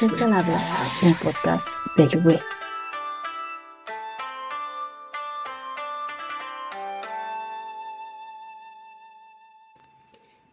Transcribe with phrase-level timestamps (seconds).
[0.00, 0.62] Voces al Habla,
[1.02, 2.57] un podcast del web.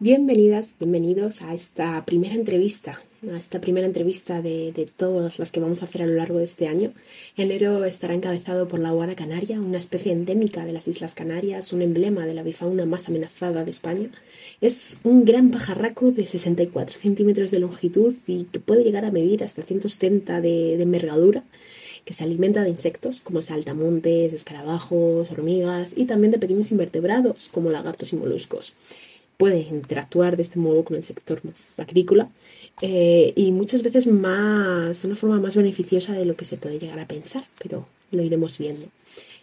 [0.06, 3.02] Bienvenidas, bienvenidos a esta primera entrevista,
[3.34, 6.44] a esta primera entrevista de, todas las que vamos a hacer a lo largo de
[6.44, 6.94] este año.
[7.36, 11.82] Enero estará encabezado por la guara canaria, una especie endémica de las Islas Canarias, un
[11.82, 14.12] emblema de la bifauna más amenazada de España.
[14.62, 19.44] Es un gran pajarraco de 64 centímetros de longitud y que puede llegar a medir
[19.44, 21.44] hasta 170 de, de envergadura
[22.06, 27.72] que se alimenta de insectos como saltamontes, escarabajos, hormigas y también de pequeños invertebrados como
[27.72, 28.74] lagartos y moluscos
[29.38, 32.30] puede interactuar de este modo con el sector más agrícola
[32.82, 36.80] eh, y muchas veces más, de una forma más beneficiosa de lo que se puede
[36.80, 38.88] llegar a pensar, pero lo iremos viendo.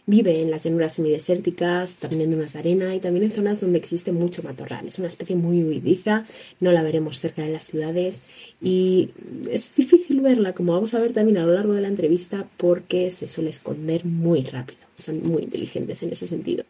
[0.04, 3.78] Vive en las llanuras semidesérticas, también en dunas de arena y también en zonas donde
[3.78, 4.88] existe mucho matorral.
[4.88, 6.26] Es una especie muy huidiza,
[6.58, 8.24] no la veremos cerca de las ciudades
[8.60, 9.10] y
[9.48, 13.12] es difícil verla, como vamos a ver también a lo largo de la entrevista, porque
[13.12, 14.80] se suele esconder muy rápido.
[14.96, 16.64] Son muy inteligentes en ese sentido.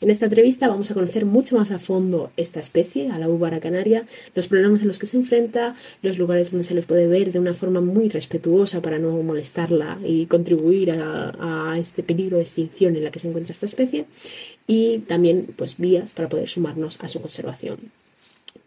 [0.00, 3.60] En esta entrevista vamos a conocer mucho más a fondo esta especie, a la úbara
[3.60, 7.32] canaria, los problemas en los que se enfrenta, los lugares donde se les puede ver
[7.32, 12.96] de una forma muy respetuosa para no molestarla y contribuir a, este peligro de extinción
[12.96, 14.06] en la que se encuentra esta especie
[14.66, 17.78] y también pues vías para poder sumarnos a su conservación.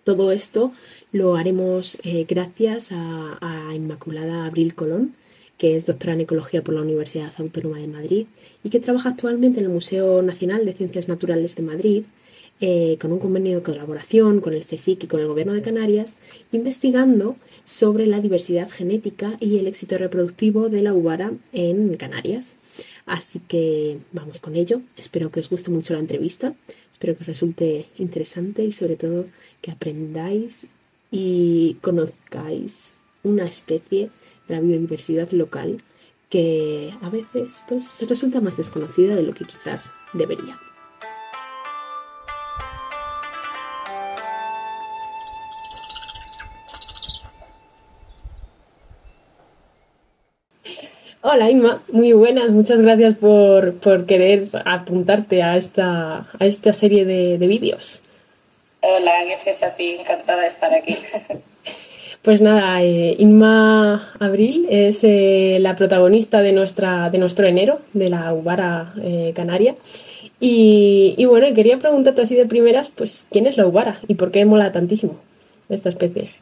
[0.04, 0.72] Todo esto
[1.12, 5.16] lo haremos eh, gracias a Inmaculada Abril Colón,
[5.58, 8.28] que es doctora en Ecología por la Universidad Autónoma de Madrid
[8.64, 12.04] y que trabaja actualmente en el Museo Nacional de Ciencias Naturales de Madrid,
[12.60, 16.18] eh, con un convenio de colaboración con el CSIC y con el Gobierno de Canarias,
[16.52, 22.56] investigando sobre la diversidad genética y el éxito reproductivo de la ubara en Canarias.
[23.06, 24.82] Así que vamos con ello.
[24.98, 26.56] Espero que os guste mucho la entrevista,
[26.92, 29.26] espero que os resulte interesante y sobre todo
[29.62, 30.68] que aprendáis
[31.12, 34.10] y conozcáis una especie
[34.48, 35.82] la biodiversidad local
[36.30, 40.60] que a veces pues, resulta más desconocida de lo que quizás debería.
[51.22, 57.38] Hola Inma, muy buenas, muchas gracias por, querer apuntarte a esta, a esta serie de,
[57.38, 58.02] de vídeos.
[58.80, 60.96] Hola, gracias a ti, encantada de estar aquí.
[62.28, 68.10] Pues nada, eh, Inma Abril es eh, la protagonista de, nuestra, de nuestro enero, de
[68.10, 69.76] la Ubara eh, Canaria.
[70.38, 74.44] Y, bueno, quería preguntarte así de primeras, pues, ¿quién es la Ubara y por qué
[74.44, 75.18] mola tantísimo
[75.70, 76.42] esta especie?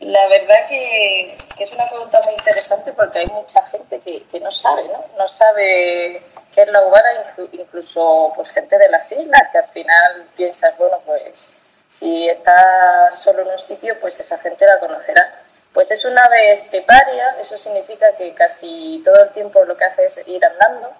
[0.00, 4.82] La verdad que, es una pregunta muy interesante porque hay mucha gente que, no sabe,
[4.82, 5.02] ¿no?
[5.16, 6.20] No sabe
[6.54, 7.08] qué es la Ubara,
[7.52, 11.54] incluso pues gente de las islas que al final piensas, bueno, pues
[11.92, 15.42] si está solo en un sitio, pues esa gente la conocerá.
[15.74, 20.06] Pues es una ave esteparia, eso significa que casi todo el tiempo lo que hace
[20.06, 20.92] es ir andando,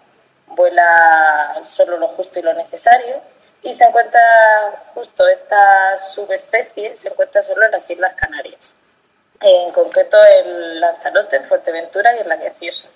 [0.48, 3.20] vuela solo lo justo y lo necesario,
[3.62, 4.20] y se encuentra
[4.94, 8.74] justo esta subespecie, se encuentra solo en las Islas Canarias,
[9.40, 12.88] en concreto en Lanzarote, en Fuerteventura y en La Graciosa.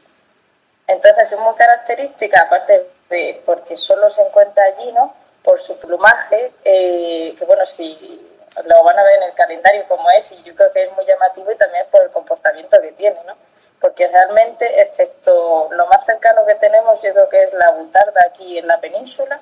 [0.86, 5.14] Entonces es muy característica, aparte de porque solo se encuentra allí, ¿no?
[5.46, 8.20] Por su plumaje, eh, que bueno, si
[8.64, 11.06] lo van a ver en el calendario como es, y yo creo que es muy
[11.06, 13.36] llamativo y también por el comportamiento que tiene, ¿no?
[13.80, 18.58] Porque realmente, excepto lo más cercano que tenemos, yo creo que es la butarda aquí
[18.58, 19.40] en la península,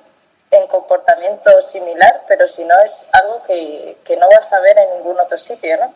[0.50, 4.98] en comportamiento similar, pero si no es algo que, que no vas a ver en
[4.98, 5.94] ningún otro sitio, ¿no?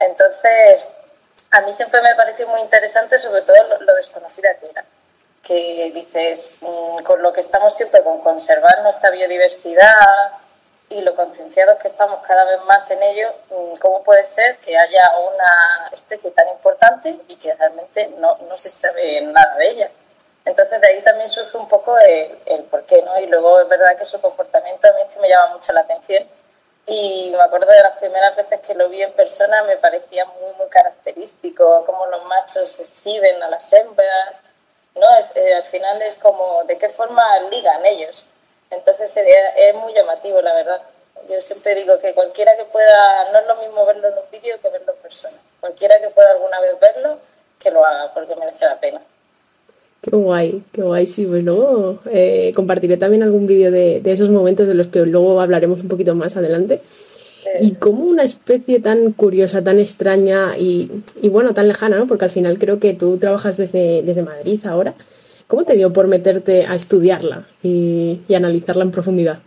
[0.00, 0.84] Entonces,
[1.52, 4.84] a mí siempre me pareció muy interesante, sobre todo lo desconocida que era
[5.46, 9.94] que dices, mm, con lo que estamos siempre con conservar nuestra biodiversidad
[10.88, 14.76] y lo concienciados que estamos cada vez más en ello, mm, ¿cómo puede ser que
[14.76, 19.90] haya una especie tan importante y que realmente no, no se sabe nada de ella?
[20.44, 23.18] Entonces de ahí también surge un poco el, el, por qué, ¿no?
[23.18, 25.80] Y luego es verdad que su comportamiento a mí es que me llama mucho la
[25.80, 26.26] atención
[26.86, 30.52] y me acuerdo de las primeras veces que lo vi en persona me parecía muy,
[30.58, 34.40] muy característico, cómo los machos se exhiben a las hembras,
[34.94, 35.18] ¿no?
[35.18, 38.24] Es, eh, al final es como de qué forma ligan ellos.
[38.70, 40.82] Entonces es muy llamativo, la verdad.
[41.28, 44.56] Yo siempre digo que cualquiera que pueda, no es lo mismo verlo en un vídeo
[44.60, 45.36] que verlo en persona.
[45.60, 47.18] Cualquiera que pueda alguna vez verlo,
[47.58, 49.00] que lo haga, porque merece la pena.
[50.02, 54.28] Qué guay, qué guay, sí, pues luego eh, compartiré también algún vídeo de, de, esos
[54.28, 56.82] momentos de los que luego hablaremos un poquito más adelante
[57.60, 60.90] y como una especie tan curiosa, tan extraña y,
[61.30, 62.06] bueno, tan lejana, ¿no?
[62.06, 64.94] Porque al final creo que tú trabajas desde, desde Madrid ahora.
[65.46, 69.38] ¿Cómo te dio por meterte a estudiarla y, analizarla en profundidad?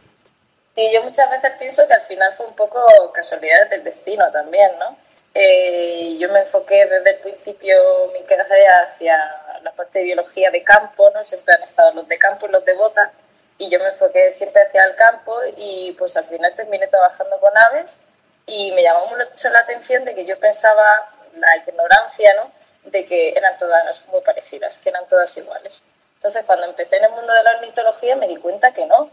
[0.76, 2.80] Sí, yo muchas veces pienso que al final fue un poco
[3.14, 4.96] casualidad del destino también, ¿no?
[5.34, 7.76] Eh, yo me enfoqué desde el principio
[8.14, 9.18] mi carrera hacia
[9.64, 11.26] la parte de biología de campo, ¿no?
[11.26, 13.12] Siempre han estado los de campo y los de bota,
[13.58, 17.52] y yo me enfoqué siempre hacia el campo y pues al final terminé trabajando con
[17.58, 17.98] aves
[18.46, 22.52] y me llamó mucho la atención de que yo pensaba, la ignorancia, ¿no?
[22.90, 25.74] De que eran todas muy parecidas, que eran todas iguales.
[26.16, 29.10] Entonces, cuando empecé en el mundo de la ornitología me di cuenta que no,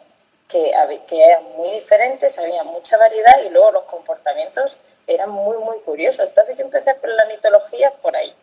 [0.48, 0.72] que,
[1.06, 4.76] que eran muy diferentes, había mucha variedad y luego los comportamientos
[5.06, 6.28] eran muy, muy curiosos.
[6.28, 8.34] Entonces yo empecé con la ornitología por ahí.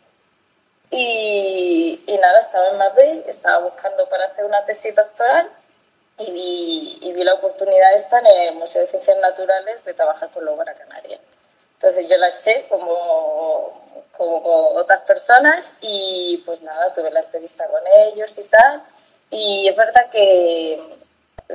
[0.90, 5.50] Y, y, nada, estaba en Madrid, estaba buscando para hacer una tesis doctoral
[6.20, 10.30] y vi, y vi la oportunidad esta en el Museo de Ciencias Naturales de trabajar
[10.30, 11.20] con Lobara Canaria.
[11.74, 17.82] Entonces yo la eché como, como otras personas y pues nada, tuve la entrevista con
[17.88, 18.84] ellos y tal.
[19.32, 20.80] Y es verdad que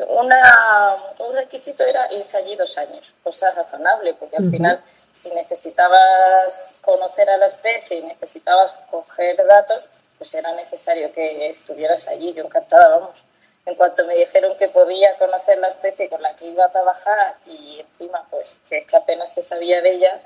[0.09, 4.83] una, un requisito era irse allí dos años, cosa razonable, porque al final
[5.13, 9.85] si necesitabas conocer a la especie y necesitabas coger datos,
[10.19, 12.33] pues era necesario que estuvieras allí.
[12.33, 13.17] Yo encantada, vamos.
[13.67, 17.35] En cuanto me dijeron que podía conocer la especie con la que iba a trabajar
[17.47, 20.21] y encima, pues, que es que apenas se sabía de ella,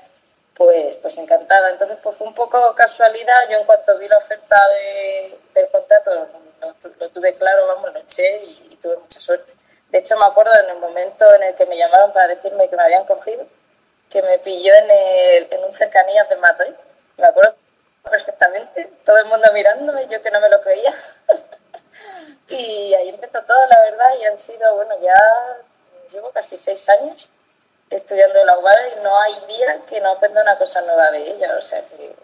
[0.55, 1.71] pues, pues encantada.
[1.71, 3.49] Entonces, pues fue un poco casualidad.
[3.49, 6.29] Yo en cuanto vi la oferta de, del contrato,
[6.99, 9.53] lo, tuve claro, vamos, lo eché y tuve mucha suerte.
[9.91, 12.77] De hecho, me acuerdo en el momento en el que me llamaron para decirme que
[12.77, 13.45] me habían cogido,
[14.09, 16.73] que me pilló en, el, en un cercanías de Madrid.
[17.17, 17.55] Me acuerdo
[18.09, 20.93] perfectamente, todo el mundo mirándome, yo que no me lo creía.
[22.47, 22.90] y
[23.21, 25.13] empezó todo, la verdad, y han sido, bueno, ya
[26.11, 27.27] llevo casi seis años
[27.89, 28.55] estudiando la
[28.97, 32.15] y no hay día que no aprenda una cosa nueva de ella, o sea que,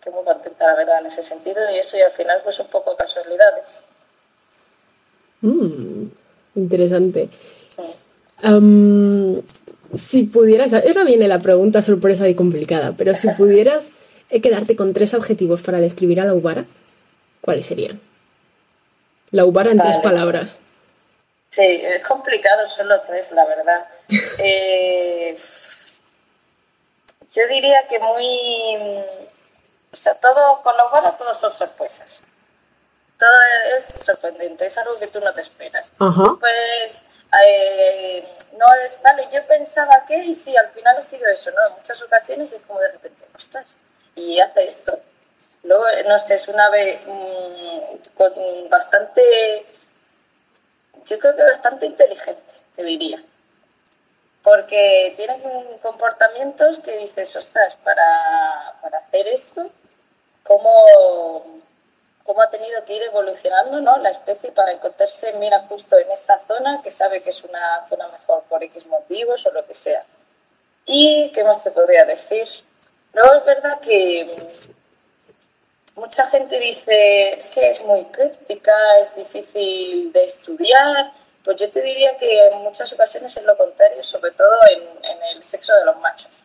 [0.00, 2.68] que muy contenta, la verdad, en ese sentido, y eso y al final pues un
[2.68, 3.80] poco casualidades.
[5.40, 6.06] Mm,
[6.54, 7.28] interesante.
[9.94, 13.92] si pudieras, ahora viene la pregunta sorpresa y complicada, pero si pudieras
[14.30, 16.64] eh, quedarte con tres adjetivos para describir a la Ubara,
[17.40, 18.00] ¿cuáles serían?
[19.30, 20.58] La Ubara en tres palabras.
[21.48, 23.86] Sí, es complicado, solo tres, la verdad.
[24.40, 25.36] Eh,
[27.32, 29.04] yo diría que muy.
[29.92, 32.20] O sea, todo, con la Ubara todos son sorpresas
[33.18, 33.30] todo
[33.76, 35.90] es sorprendente, es algo que tú no te esperas.
[35.98, 37.02] Pues
[37.46, 38.26] eh,
[38.56, 41.66] no es, vale, yo pensaba que, y sí, al final ha sido eso, ¿no?
[41.66, 43.66] En muchas ocasiones es como de repente, ostras,
[44.14, 44.98] y hace esto.
[45.62, 48.32] Luego, no sé, es una ave mm, con
[48.68, 49.66] bastante,
[51.04, 53.22] yo creo que bastante inteligente, te diría.
[54.42, 55.42] Porque tienen
[55.82, 59.68] comportamientos que dices, ostras, para, para hacer esto,
[60.44, 61.60] ¿cómo,
[62.24, 63.98] cómo ha tenido que ir evolucionando ¿no?
[63.98, 68.08] la especie para encontrarse, mira, justo en esta zona, que sabe que es una zona
[68.08, 70.04] mejor por X motivos o lo que sea.
[70.86, 72.48] ¿Y qué más te podría decir?
[73.12, 74.30] Luego es verdad que
[75.98, 81.12] mucha gente dice es que es muy críptica, es difícil de estudiar.
[81.44, 85.22] Pues yo te diría que en muchas ocasiones es lo contrario, sobre todo en, en
[85.34, 86.42] el sexo de los machos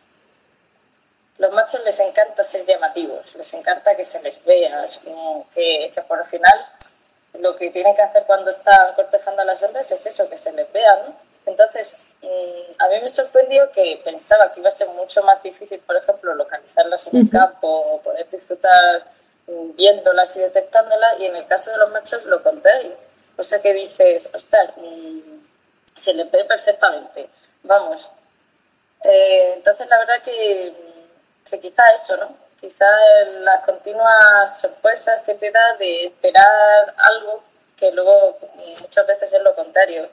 [1.38, 4.84] los machos les encanta ser llamativos, les encanta que se les vea,
[5.52, 6.66] que, que por el final
[7.40, 10.52] lo que tienen que hacer cuando están cortejando a las hembras es eso, que se
[10.52, 11.14] les vea, ¿no?
[11.46, 15.80] Entonces, mm, a mí me sorprendió que pensaba que iba a ser mucho más difícil,
[15.80, 19.04] por ejemplo, localizarlas en el campo o poder disfrutar
[19.46, 22.92] viéndolas y detectándolas, y en el caso de los machos lo contrario.
[23.36, 25.20] O sea que dices, ostras, mm,
[25.94, 27.28] se les ve perfectamente,
[27.62, 28.08] vamos.
[29.04, 30.72] Eh, entonces, la verdad que
[31.48, 32.36] que quizá eso, ¿no?
[32.60, 32.86] Quizá
[33.40, 37.42] las continuas sorpresas que te da de esperar algo
[37.76, 38.38] que luego
[38.80, 40.08] muchas veces es lo contrario.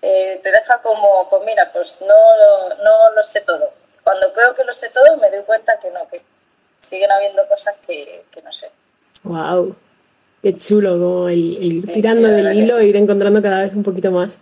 [0.00, 3.72] Eh, te deja como, pues mira, pues no, no lo sé todo.
[4.04, 6.22] Cuando creo que lo sé todo, me doy cuenta que no, que
[6.78, 8.70] siguen habiendo cosas que, no sé.
[9.24, 9.74] ¡Wow!
[10.42, 14.10] Qué chulo, como el, ir tirando del hilo e ir encontrando cada vez un poquito
[14.10, 14.38] más.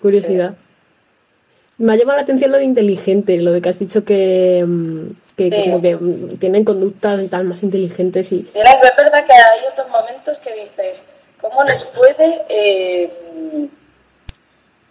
[0.00, 0.54] Curiosidad.
[1.78, 5.10] Me ha llamado la atención lo de inteligente, lo de que has dicho que, mm,
[5.36, 5.98] que como que
[6.38, 8.48] tienen conductas y tal más inteligentes y...
[8.54, 11.04] es verdad que hay otros momentos que dices,
[11.40, 13.10] ¿cómo les puede, eh,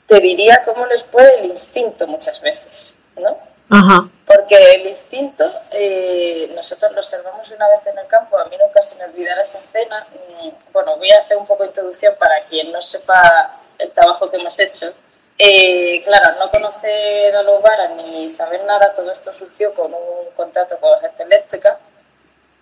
[0.07, 3.37] te diría, cómo les puede el instinto muchas veces, ¿no?
[3.71, 4.09] Ajá.
[4.25, 8.81] Porque el instinto, eh, nosotros lo observamos una vez en el campo, a mí nunca
[8.81, 10.05] se me olvidará esa escena.
[10.11, 14.29] Mm, bueno, voy a hacer un poco de introducción para quien no sepa el trabajo
[14.29, 14.93] que hemos hecho.
[15.37, 20.31] Eh, claro, no conocer a los varas ni saber nada, todo esto surgió con un
[20.35, 21.79] contrato con la gente eléctrica.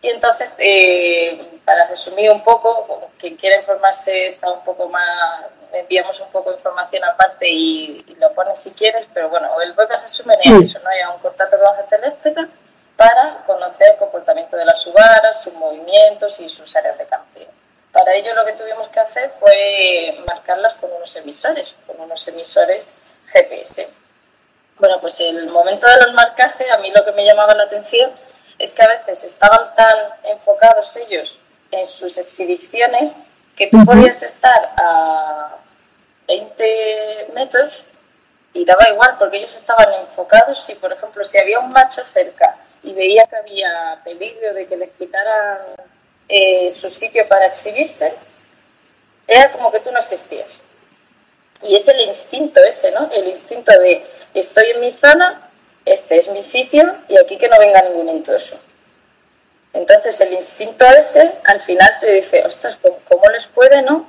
[0.02, 6.20] Y entonces, eh, para resumir un poco, quien quiera informarse está un poco más, enviamos
[6.20, 10.36] un poco de información aparte y, lo pones si quieres, pero bueno, el web resumen
[10.36, 10.90] es eso, ¿no?
[10.90, 12.50] Hay un contrato con la gente eléctrica
[12.98, 17.48] para conocer el comportamiento de las uvaras, sus movimientos y sus áreas de campeo.
[17.92, 22.86] Para ello lo que tuvimos que hacer fue marcarlas con unos emisores, con unos emisores
[23.26, 23.88] GPS.
[24.78, 28.12] Bueno, pues el momento de los marcajes, a mí lo que me llamaba la atención
[28.58, 31.38] es que a veces estaban tan enfocados ellos
[31.72, 33.16] en sus exhibiciones
[33.60, 35.58] que tú podías estar a
[36.30, 37.84] 20 metros
[38.54, 42.56] y daba igual porque ellos estaban enfocados si, por ejemplo, si había un macho cerca
[42.82, 45.60] y veía que había peligro de que les quitaran
[46.30, 48.14] eh, su sitio para exhibirse,
[49.28, 50.52] era como que tú no existías.
[51.62, 53.12] Y es el instinto ese, ¿no?
[53.12, 55.52] El instinto de estoy en mi zona,
[55.84, 58.58] este es mi sitio y aquí que no venga ningún intruso.
[59.74, 64.08] Entonces el instinto ese al final te dice, ostras, ¿cómo les puede, no?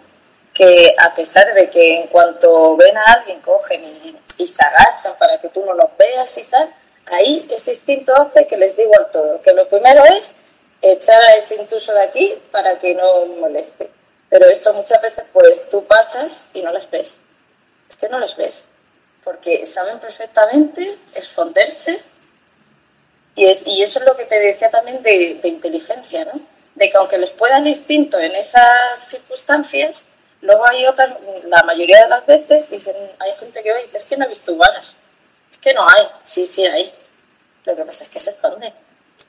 [0.55, 5.39] Que a pesar de que en cuanto ven a alguien cogen y, se agachan para
[5.39, 6.73] que tú no los veas y tal,
[7.07, 9.43] ahí ese instinto hace que les digo al todo.
[9.43, 10.31] Que lo primero es
[10.81, 13.91] echar a ese intruso de aquí para que no moleste.
[14.31, 17.17] Pero eso muchas veces pues tú pasas y no les ves.
[17.89, 18.65] Es que no les ves.
[19.23, 22.01] Porque saben perfectamente esconderse
[23.35, 26.41] y, es, y eso es lo que te decía también de, de inteligencia, ¿no?
[26.75, 30.03] De que aunque les puedan instinto en esas circunstancias,
[30.41, 33.97] luego hay otras, la mayoría de las veces dicen, hay gente que ve y dice,
[33.97, 34.95] es que no he visto varas.
[35.51, 36.09] Es que no hay.
[36.25, 36.93] Sí, sí hay.
[37.65, 38.73] Lo que pasa es que se esconde.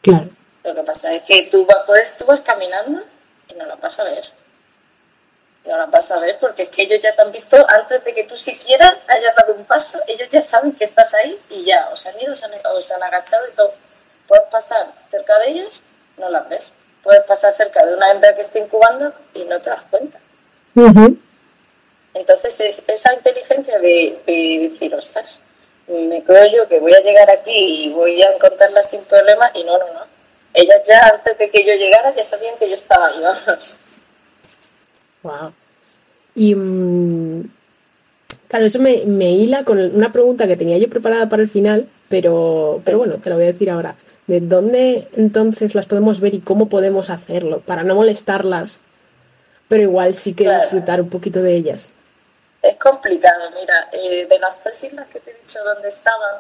[0.02, 0.30] Claro.
[0.64, 3.04] Lo que pasa es que tú, vas, puedes, tú vas caminando
[3.50, 4.24] y no la vas a ver.
[5.66, 8.14] No la vas a ver porque es que ellos ya te han visto antes de
[8.14, 10.00] que tú siquiera hayas dado un paso.
[10.08, 13.04] Ellos ya saben que estás ahí y ya os han ido, os han, os han
[13.04, 13.74] agachado y todo.
[14.28, 15.82] Puedes pasar cerca de ellos,
[16.18, 16.72] no las ves.
[17.04, 20.20] Puedes pasar cerca de una hembra que esté incubando y no te das cuenta.
[22.14, 25.40] Entonces es esa inteligencia de, de decir, ostras,
[25.88, 29.64] me creo yo que voy a llegar aquí y voy a encontrarla sin problema y
[29.64, 30.02] no, no, no.
[30.54, 33.78] Ellas ya antes de que yo llegara ya sabían que yo estaba ahí, vamos.
[35.24, 35.54] Wow.
[36.36, 37.50] Y mm,
[38.48, 41.88] claro, eso me, me, hila con una pregunta que tenía yo preparada para el final,
[42.10, 43.96] pero, pero bueno, te lo voy a decir ahora.
[44.32, 47.60] ¿De dónde entonces las podemos ver y cómo podemos hacerlo?
[47.60, 48.80] Para no molestarlas,
[49.68, 50.62] pero igual sí que claro.
[50.62, 51.90] disfrutar un poquito de ellas.
[52.62, 56.38] Es complicado, mira, eh, de las tres islas que te he dicho donde estaban,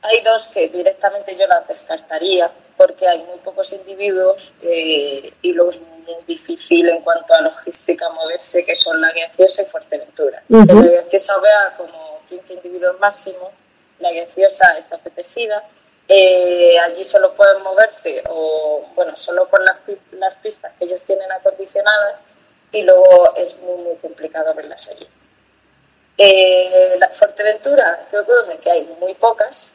[0.00, 5.72] hay dos que directamente yo las descartaría porque hay muy pocos individuos eh, y luego
[5.72, 10.42] es muy difícil en cuanto a logística moverse, que son la Graciosa y Fuerteventura.
[10.48, 10.82] Uh -huh.
[10.82, 13.50] La Graciosa vea como 15 individuos máximo,
[13.98, 15.62] la Graciosa está apetecida.
[16.08, 19.76] Eh, allí solo pueden moverse, o bueno, solo por las,
[20.12, 22.20] las pistas que ellos tienen acondicionadas,
[22.72, 25.08] y luego es muy, muy complicado verlas allí.
[26.18, 28.58] Eh, la Fuerteventura, ¿qué ocurre?
[28.58, 29.72] Que hay muy pocas,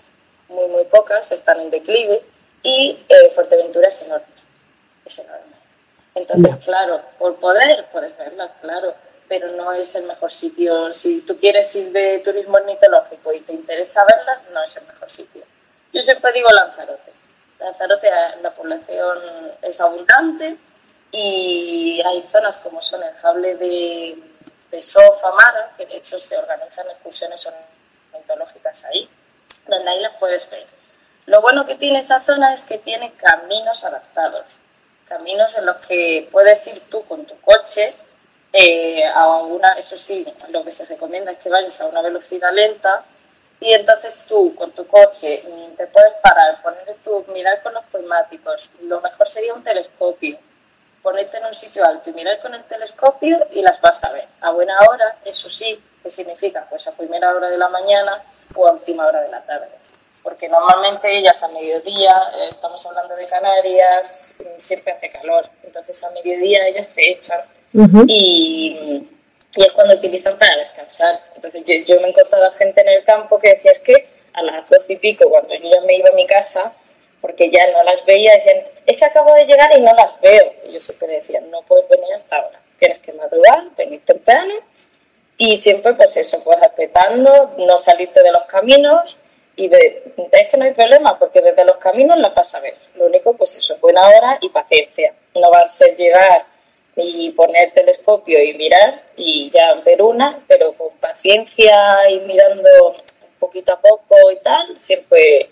[0.48, 2.22] muy, muy pocas, están en declive
[2.64, 4.26] y eh, Fuerteventura es enorme,
[5.06, 5.56] es enorme.
[6.16, 8.94] Entonces, claro, por poder puedes verlas, claro,
[9.30, 10.94] pero no es el mejor sitio.
[10.94, 15.10] Si tú quieres ir de turismo ornitológico y te interesa verlas, no es el mejor
[15.10, 15.44] sitio.
[15.94, 17.12] Yo siempre digo Lanzarote.
[17.60, 18.10] Lanzarote,
[18.42, 19.20] la población
[19.62, 20.58] es abundante
[21.12, 24.18] y hay zonas como son el Jable de,
[24.72, 27.48] de Sofa, Mara, que de hecho se organizan excursiones
[28.14, 29.08] ornitológicas ahí,
[29.68, 30.66] donde ahí las puedes ver.
[31.26, 34.46] Lo bueno que tiene esa zona es que tiene caminos adaptados,
[35.08, 37.94] caminos en los que puedes ir tú con tu coche
[38.54, 42.52] eh, a una, eso sí, lo que se recomienda es que vayas a una velocidad
[42.54, 43.04] lenta
[43.62, 45.44] y entonces tú con tu coche
[45.78, 50.38] te puedes parar, poner tu, mirar con los prismáticos, lo mejor sería un telescopio,
[51.04, 54.26] ponerte en un sitio alto y mirar con el telescopio y las vas a ver.
[54.42, 56.66] A buena hora, eso sí, ¿qué significa?
[56.72, 58.24] Pues a primera hora de la mañana
[58.56, 59.70] o a última hora de la tarde.
[60.24, 65.48] Porque normalmente ellas a mediodía, eh, estamos hablando de Canarias, siempre hace calor.
[65.62, 67.42] Entonces a mediodía ellas se echan
[67.74, 68.06] uh -huh.
[68.08, 69.08] y,
[69.56, 71.20] y, es cuando utilizan para descansar.
[71.36, 74.04] Entonces yo, yo me he encontrado gente en el campo que decía es que
[74.34, 76.74] a las doce y pico, cuando yo ya me iba a mi casa,
[77.20, 80.54] porque ya no las veía, decían, es que acabo de llegar y no las veo.
[80.68, 84.54] Y yo siempre decía, no puedes venir hasta ahora, tienes que madrugar, venir temprano
[85.38, 89.18] y siempre pues eso, pues respetando, no salirte de los caminos
[89.56, 92.76] y de, es que no hay problema porque desde los caminos las vas a ver.
[92.96, 95.14] Lo único pues eso, buena hora y paciencia.
[95.36, 96.46] No vas a llegar
[96.96, 102.96] y poner telescopio y mirar y ya ver una, pero con paciencia y mirando
[103.40, 105.50] poquito a poco y tal, siempre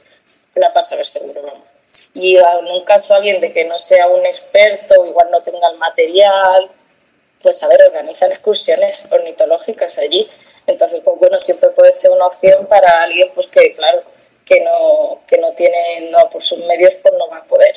[0.56, 1.42] la vas a ver seguro.
[2.14, 5.78] Y en un caso alguien de que no sea un experto, igual no tenga el
[5.78, 6.70] material,
[7.42, 10.30] pues a ver, organizan excursiones ornitológicas allí.
[10.68, 14.04] Entonces, pues bueno, siempre puede ser una opción para alguien, pues que, claro,
[14.46, 17.76] que no, que no tiene, no, por sus medios, pues no va a poder.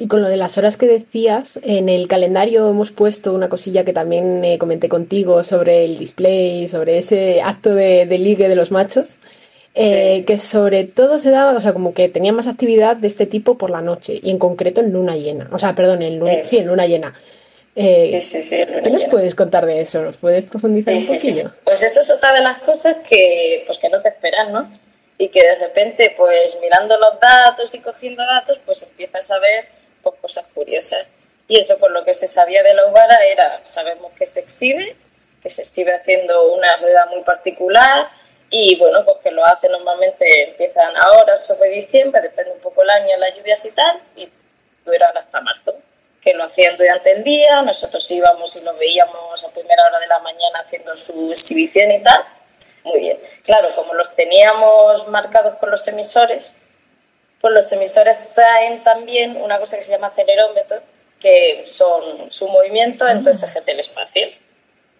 [0.00, 3.84] Y con lo de las horas que decías, en el calendario hemos puesto una cosilla
[3.84, 8.70] que también eh, comenté contigo sobre el display, sobre ese acto de, ligue de los
[8.70, 9.08] machos,
[9.74, 13.26] eh, que sobre todo se daba, o sea, como que tenía más actividad de este
[13.26, 16.44] tipo por la noche y en concreto en luna llena, o sea, perdón, en luna,
[16.44, 17.12] sí, en luna llena.
[17.74, 20.00] Eh, sí, sí, ¿Qué nos puedes contar de eso?
[20.02, 21.50] ¿Nos puedes profundizar un poquillo?
[21.64, 24.70] Pues eso es otra de las cosas que, pues que no te esperas, ¿no?
[25.18, 29.77] Y que de repente, pues mirando los datos y cogiendo datos, pues empiezas a ver
[30.16, 31.06] cosas curiosas.
[31.46, 34.96] Y eso por lo que se sabía de la uvara era, sabemos que se exhibe,
[35.42, 38.08] que se exhibe haciendo una rueda muy particular
[38.50, 42.90] y bueno, pues que lo hace normalmente, empiezan ahora sobre diciembre, depende un poco el
[42.90, 44.28] año, las lluvias y tal, y
[44.84, 45.74] duran hasta marzo,
[46.20, 50.06] que lo hacían durante el día, nosotros íbamos y lo veíamos a primera hora de
[50.06, 52.24] la mañana haciendo su exhibición y tal.
[52.84, 53.20] Muy bien.
[53.44, 56.52] Claro, como los teníamos marcados con los emisores,
[57.40, 60.80] pues los emisores traen también una cosa que se llama acelerómetro,
[61.20, 64.28] que son su movimiento en todo ese eje del espacio.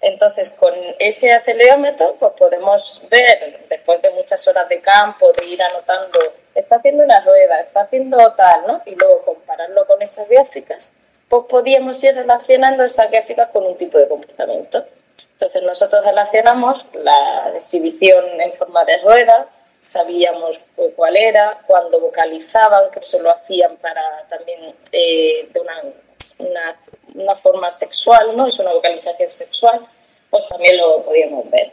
[0.00, 5.61] Entonces, con ese acelerómetro, pues podemos ver, después de muchas horas de campo, de ir
[5.61, 6.21] anotando,
[6.54, 8.83] está haciendo una rueda, está haciendo tal, ¿no?
[8.87, 10.90] Y luego compararlo con esas gráficas,
[11.28, 14.87] pues podíamos ir relacionando esas gráficas con un tipo de comportamiento.
[15.33, 19.49] Entonces, nosotros relacionamos la exhibición en forma de rueda
[19.82, 20.58] sabíamos
[20.97, 26.76] cuál era, cuando vocalizaban, que eso lo hacían para también eh, de una,
[27.14, 28.47] una, forma sexual, ¿no?
[28.47, 29.87] Es una vocalización sexual,
[30.31, 31.72] pues también lo podíamos ver.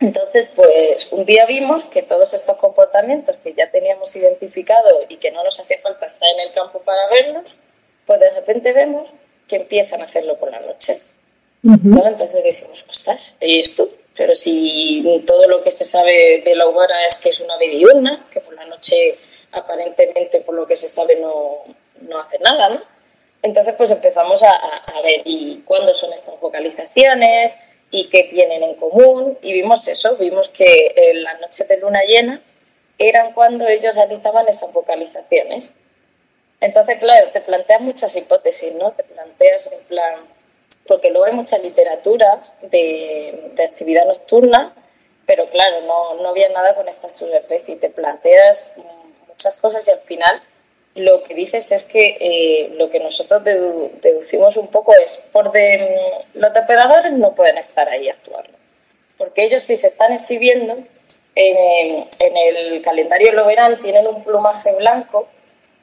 [0.00, 5.30] Entonces, pues un día vimos que todos estos comportamientos que ya teníamos identificado y que
[5.30, 7.56] no nos hacía falta estar en el campo para verlos,
[8.04, 9.08] pues de repente vemos
[9.48, 11.00] que empiezan a hacerlo por la noche.
[11.62, 13.88] Entonces decimos, ostras, ¿y esto?
[14.16, 17.68] Pero si todo lo que se sabe de la uvara es que es una ave
[17.68, 19.14] diurna, que por la noche
[19.52, 21.64] aparentemente, por lo que se sabe, no,
[22.00, 22.82] no hace nada, ¿no?
[23.42, 27.54] Entonces, pues empezamos a, a, ver y cuándo son estas vocalizaciones
[27.90, 29.38] y qué tienen en común.
[29.42, 32.42] Y vimos eso, vimos que en las noches de luna llena
[32.98, 35.72] eran cuando ellos realizaban esas vocalizaciones.
[36.60, 38.92] Entonces, claro, te planteas muchas hipótesis, ¿no?
[38.92, 40.14] Te planteas en plan,
[40.86, 44.74] porque luego hay mucha literatura de, actividad nocturna,
[45.26, 48.64] pero claro, no, no había nada con estas subespecies y te planteas
[49.28, 50.42] muchas cosas y al final
[50.94, 56.12] lo que dices es que eh, lo que nosotros deducimos un poco es, por de,
[56.34, 58.52] los depredadores no pueden estar ahí actuando,
[59.18, 60.78] porque ellos si se están exhibiendo,
[61.34, 65.28] en, en el calendario lo verán, tienen un plumaje blanco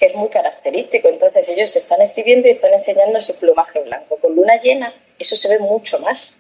[0.03, 1.07] que es muy característico.
[1.07, 4.17] Entonces ellos se están exhibiendo y están enseñando ese plumaje blanco.
[4.17, 6.33] Con luna llena eso se ve mucho más.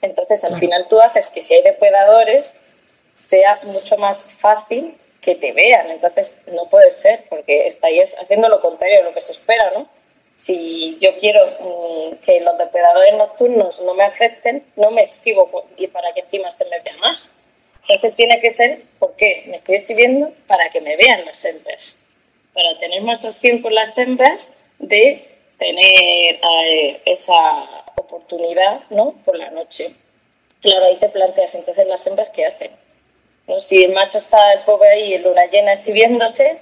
[0.00, 2.52] Entonces al final tú haces que si hay depredadores
[3.16, 5.90] sea mucho más fácil que te vean.
[5.90, 9.88] Entonces no puede ser porque estáis haciendo lo contrario de lo que se espera, ¿no?
[10.36, 15.88] Si yo quiero mm, que los depredadores nocturnos no me afecten, no me exhibo y
[15.88, 17.34] para que encima se me vea más.
[17.88, 21.97] Entonces tiene que ser, porque me estoy exhibiendo para que me vean las hembras
[22.58, 24.48] para tener más opción con las hembras
[24.80, 25.28] de
[25.60, 29.12] tener eh, esa oportunidad ¿no?
[29.24, 29.94] por la noche.
[30.60, 32.72] Claro, ahí te planteas entonces las hembras qué hacen.
[33.46, 33.60] ¿No?
[33.60, 36.58] Si el macho está el pobre ahí en luna llena exhibiéndose,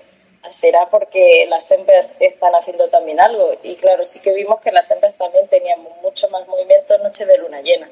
[0.51, 3.55] será porque las hembras están haciendo también algo.
[3.63, 7.39] Y claro, sí que vimos que las hembras también tenían mucho más movimiento noche de
[7.39, 7.89] luna llena.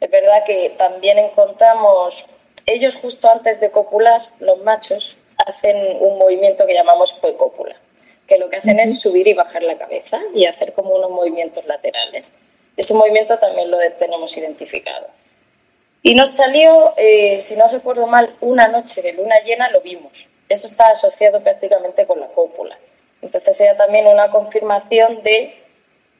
[0.00, 2.26] Es verdad que también encontramos,
[2.66, 7.76] ellos justo antes de copular, los machos, hacen un movimiento que llamamos poecópula,
[8.26, 11.64] que lo que hacen es subir y bajar la cabeza y hacer como unos movimientos
[11.66, 12.26] laterales.
[12.76, 15.06] Ese movimiento también lo tenemos identificado.
[16.02, 20.28] Y nos salió, eh, si no recuerdo mal, una noche de luna llena lo vimos.
[20.48, 22.78] Eso está asociado prácticamente con la cópula.
[23.22, 25.54] Entonces era también una confirmación de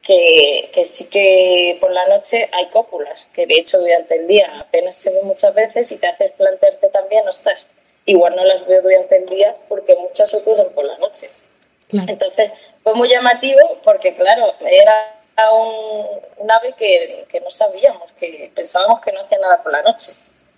[0.01, 4.59] que, que, sí que por la noche hay cópulas, que de hecho durante el día
[4.59, 7.67] apenas se ven muchas veces y te haces plantearte también, ostras,
[8.05, 11.29] igual no las veo durante el día porque muchas ocurren por la noche.
[11.91, 12.51] Entonces
[12.83, 15.15] fue muy llamativo porque, claro, era
[15.51, 20.13] un, ave que, no sabíamos, que pensábamos que no hacía nada por la noche.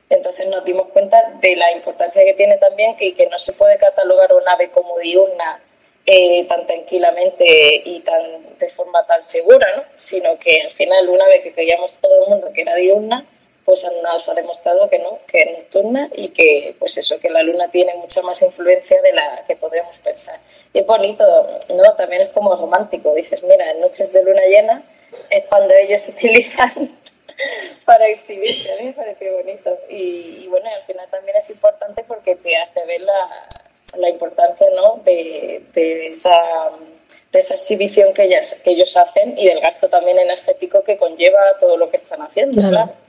[0.09, 3.77] Entonces nos dimos cuenta de la importancia que tiene también que, que no se puede
[3.77, 5.61] catalogar un ave como diurna
[6.05, 7.45] eh, tan tranquilamente
[7.83, 9.83] y tan de forma tan segura, ¿no?
[9.97, 13.25] sino que al final una ave que creíamos todo el mundo que era diurna,
[13.67, 17.43] pues nos ha demostrado que no, que es nocturna y que, pues eso, que la
[17.43, 20.39] luna tiene mucha más influencia de la que podemos pensar.
[20.71, 21.25] Y es bonito,
[21.75, 21.93] ¿no?
[21.97, 23.13] También es como romántico.
[23.13, 24.83] Dices, mira, en noches de luna llena
[25.29, 26.97] es cuando ellos utilizan
[27.83, 28.71] para exhibirse.
[28.71, 29.77] A mí me pareció bonito.
[29.89, 33.29] Y, bueno, al final también es importante porque te hace ver la,
[33.97, 35.01] la importancia ¿no?
[35.03, 36.71] de, de, esa,
[37.33, 41.41] de esa exhibición que, ellas, que ellos hacen y del gasto también energético que conlleva
[41.59, 42.61] todo lo que están haciendo.
[42.61, 42.71] claro.
[42.71, 43.06] Claro,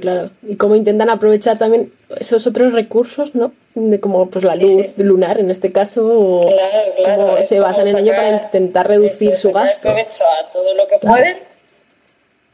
[0.00, 0.30] claro.
[0.42, 3.52] Y cómo intentan aprovechar también esos otros recursos, ¿no?
[3.74, 7.44] De como pues la luz lunar en este caso, claro, claro.
[7.44, 9.88] se basan en ello para intentar reducir su gasto.
[9.88, 11.52] a todo lo que pueden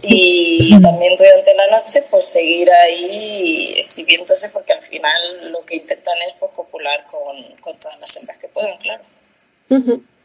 [0.00, 6.14] y también durante la noche pues seguir ahí exhibiéndose porque al final lo que intentan
[6.26, 9.02] es pues, copular con, con todas las hembras que puedan, claro.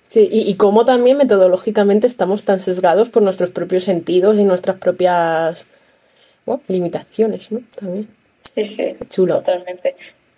[0.10, 4.78] Sí, y, y cómo también metodológicamente estamos tan sesgados por nuestros propios sentidos y nuestras
[4.78, 5.66] propias
[6.68, 7.62] limitaciones, ¿no?
[7.76, 8.08] También.
[8.56, 9.36] Sí, sí, Chulo.
[9.36, 9.96] totalmente.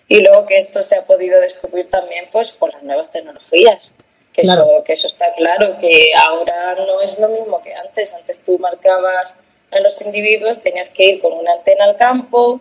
[0.08, 3.92] Y luego que esto se ha podido descubrir también pues por las nuevas tecnologías.
[4.32, 8.14] Que, eso, que eso está claro, que ahora no es lo mismo que antes.
[8.14, 9.34] Antes tú marcabas
[9.72, 12.60] a los individuos, tenías que ir con una antena al campo,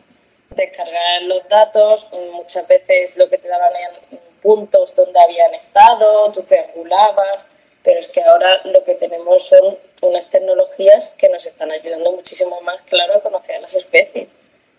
[0.51, 6.43] descargar los datos, muchas veces lo que te daban eran puntos donde habían estado, tú
[6.43, 7.47] te angulabas,
[7.85, 12.61] pero es que ahora lo que tenemos son unas tecnologías que nos están ayudando muchísimo
[12.63, 14.27] más, claro, a conocer a las especies.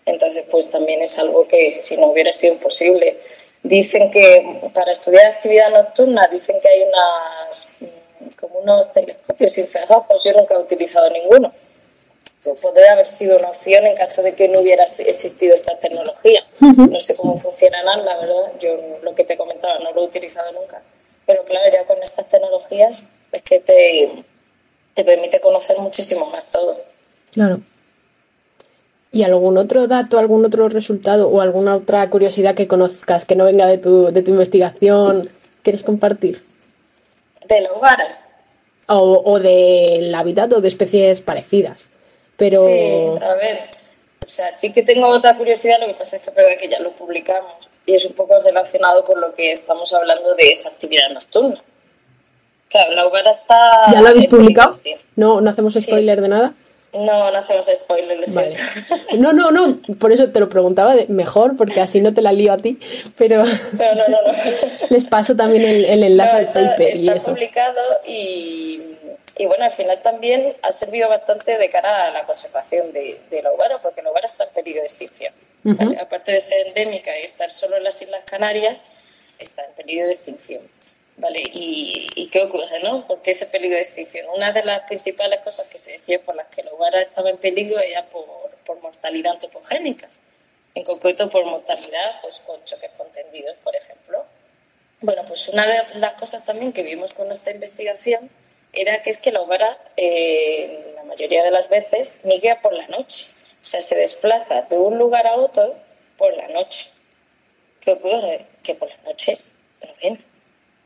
[0.04, 3.18] Entonces, pues también es algo que si no hubiera sido imposible.
[3.62, 10.22] Dicen que para estudiar actividad nocturna, dicen que hay unas mm, como unos telescopios infrarrojos,
[10.24, 11.52] yo nunca he utilizado ninguno.
[12.60, 16.44] podría haber sido una opción en caso de que no hubiera existido esta tecnología.
[16.60, 20.50] No sé cómo funcionarán, la verdad, yo lo que te comentaba no lo he utilizado
[20.52, 20.82] nunca.
[21.26, 24.24] Pero claro, ya con estas tecnologías es que te,
[24.94, 26.80] te permite conocer muchísimo más todo.
[27.32, 27.60] Claro.
[29.12, 33.44] ¿Y algún otro dato, algún otro resultado o alguna otra curiosidad que conozcas que no
[33.44, 35.30] venga de tu, de tu investigación
[35.62, 36.42] quieres compartir?
[37.48, 37.98] De la hogar.
[38.88, 41.88] O, o del hábitat o de especies parecidas.
[42.36, 42.66] Pero...
[42.66, 43.60] Sí, a ver,
[44.24, 46.78] o sea, sí que tengo otra curiosidad, lo que pasa es que es que ya
[46.80, 51.08] lo publicamos y es un poco relacionado con lo que estamos hablando de esa actividad
[51.10, 51.62] nocturna.
[52.68, 53.92] Claro, la hoguera está...
[53.92, 54.72] ¿Ya lo habéis publicado?
[55.14, 56.54] No, no hacemos spoiler de nada.
[56.92, 58.56] No, no hacemos spoiler, lo vale.
[59.18, 62.52] No, no, no, por eso te lo preguntaba mejor, porque así no te la lío
[62.52, 62.78] a ti,
[63.16, 63.44] pero,
[63.76, 64.38] pero no, no, no.
[64.88, 67.32] les paso también el, el enlace del paper y eso.
[67.32, 68.80] publicado y,
[69.36, 73.42] y, bueno, al final también ha servido bastante de cara a la conservación de, de
[73.42, 75.34] la hoguera, porque la hoguera está en peligro de extinción.
[76.00, 78.78] Aparte de ser endémica y estar solo en las Islas Canarias,
[79.38, 80.62] está en peligro de extinción.
[81.18, 81.42] ¿Vale?
[81.44, 83.06] ¿Y, qué ocurre, no?
[83.06, 84.26] ¿Por qué ese peligro de extinción?
[84.34, 87.38] Una de las principales cosas que se decía por las que el hogar estaba en
[87.38, 88.26] peligro era por,
[88.66, 90.08] por mortalidad antropogénica.
[90.74, 94.26] En concreto, por mortalidad pues, con choques contendidos, por ejemplo.
[95.00, 98.30] Bueno, pues una de las cosas también que vimos con esta investigación
[98.74, 102.86] era que es que la hogar, eh, la mayoría de las veces, migra por la
[102.88, 103.28] noche.
[103.66, 105.74] O sea, se desplaza de un lugar a otro
[106.16, 106.88] por la noche.
[107.80, 108.46] ¿Qué ocurre?
[108.62, 109.38] Que por la noche
[109.82, 110.24] no ven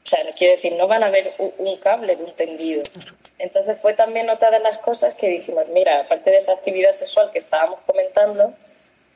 [0.03, 2.83] o sea, quiero decir, no van a ver un cable de un tendido.
[3.39, 7.31] Entonces fue también otra de las cosas que dijimos, mira, aparte de esa actividad sexual
[7.33, 8.55] que estábamos comentando,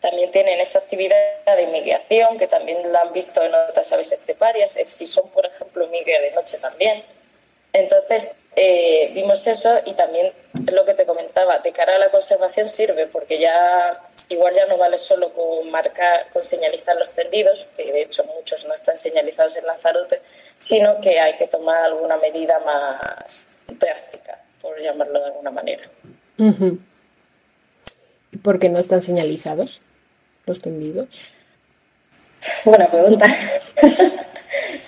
[0.00, 4.78] también tienen esa actividad de inmigración, que también la han visto en otras aves esteparias,
[4.86, 7.02] si son, por ejemplo, migra de noche también.
[7.72, 10.32] Entonces, eh, vimos eso y también
[10.72, 14.76] lo que te comentaba, de cara a la conservación sirve, porque ya igual ya no
[14.76, 19.56] vale solo con marcar, con señalizar los tendidos, que de hecho muchos no están señalizados
[19.56, 20.20] en Lanzarote,
[20.58, 25.82] sino que hay que tomar alguna medida más drástica, por llamarlo de alguna manera.
[28.32, 29.80] ¿Y por qué no están señalizados
[30.46, 31.08] los tendidos?
[32.64, 33.26] Buena pregunta.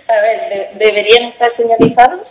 [0.09, 2.29] A ver, deberían estar señalizados.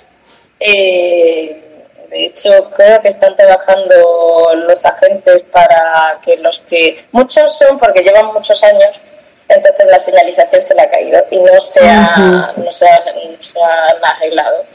[0.60, 1.62] Eh,
[2.10, 6.98] de hecho, creo que están trabajando los agentes para que los que...
[7.12, 9.00] Muchos son porque llevan muchos años
[9.48, 14.66] entonces la señalización se le ha caído y no se ha, no se ha, arreglado.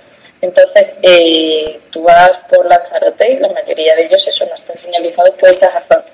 [0.40, 5.30] Entonces, eh, tú vas por Lanzarote y la mayoría de ellos eso no están señalizados
[5.30, 6.04] por esa razón.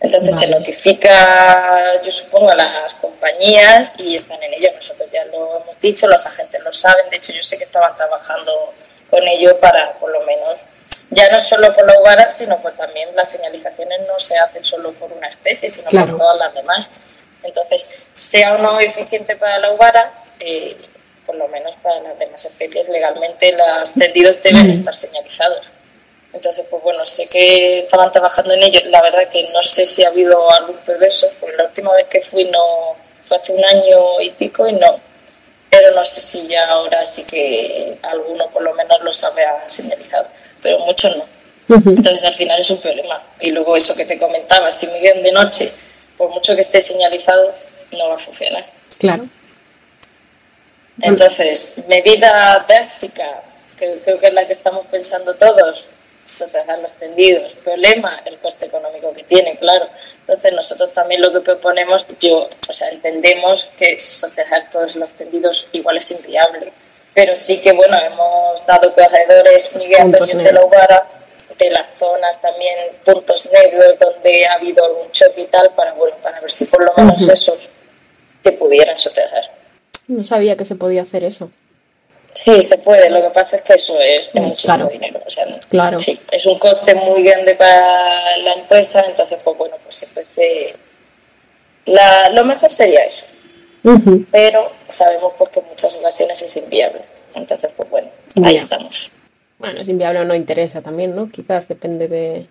[0.00, 4.70] Entonces se notifica, yo supongo, a las compañías y están en ello.
[4.74, 7.08] Nosotros ya lo hemos dicho, los agentes lo saben.
[7.10, 8.72] De hecho, yo sé que estaban trabajando
[9.12, 10.60] con ello para, por lo menos,
[11.10, 14.92] ya no solo por la uvara, sino pues también las señalizaciones no se hacen solo
[14.92, 16.88] por una especie, sino por todas las demás.
[17.42, 20.78] Entonces, sea o no eficiente para la uvara, eh,
[21.26, 25.70] por lo menos para las demás especies, legalmente los tendidos deben estar señalizados.
[26.32, 28.80] Entonces, pues bueno, sé que estaban trabajando en ello.
[28.86, 32.22] La verdad que no sé si ha habido algún progreso, porque la última vez que
[32.22, 35.11] fui no fue hace un año y pico y no.
[35.72, 40.28] Pero no sé si ya ahora sí que alguno por lo menos los había señalizado,
[40.60, 41.24] pero muchos no.
[41.74, 43.22] Entonces al final es un problema.
[43.40, 45.72] Y luego eso que te comentaba, si migran de noche,
[46.18, 47.54] por mucho que esté señalizado,
[47.92, 48.66] no va a funcionar.
[48.98, 49.26] Claro.
[51.00, 53.42] Entonces, medida drástica,
[53.78, 55.86] que creo que es la que estamos pensando todos,
[56.24, 57.54] soterrar los tendidos.
[57.64, 59.88] Problema, el coste económico que tiene, claro.
[60.20, 65.66] Entonces nosotros también lo que proponemos, yo, o sea, entendemos que soterrar todos los tendidos
[65.72, 66.72] igual es inviable.
[67.14, 71.06] Pero sí que, bueno, hemos dado corredores migratorios de la Ubara,
[71.58, 76.16] de las zonas también, puntos negros donde ha habido algún choque y tal, para, bueno,
[76.22, 77.68] para ver si por lo menos esos
[78.42, 79.50] se pudieran soterrar.
[80.08, 81.50] No sabía que se podía hacer eso.
[82.32, 83.10] Sí, se puede.
[83.10, 85.20] Lo que pasa es que eso es, muchísimo dinero.
[85.24, 85.98] O sea, claro.
[85.98, 89.04] Sí, es un coste muy grande para la empresa.
[89.06, 90.74] Entonces, pues bueno, pues siempre se.
[91.84, 93.26] La, lo mejor sería eso.
[94.30, 97.02] Pero sabemos porque en muchas ocasiones es inviable.
[97.34, 98.08] Entonces, pues bueno,
[98.44, 99.10] ahí estamos.
[99.58, 101.30] Bueno, es inviable o no interesa también, ¿no?
[101.30, 102.46] Quizás depende de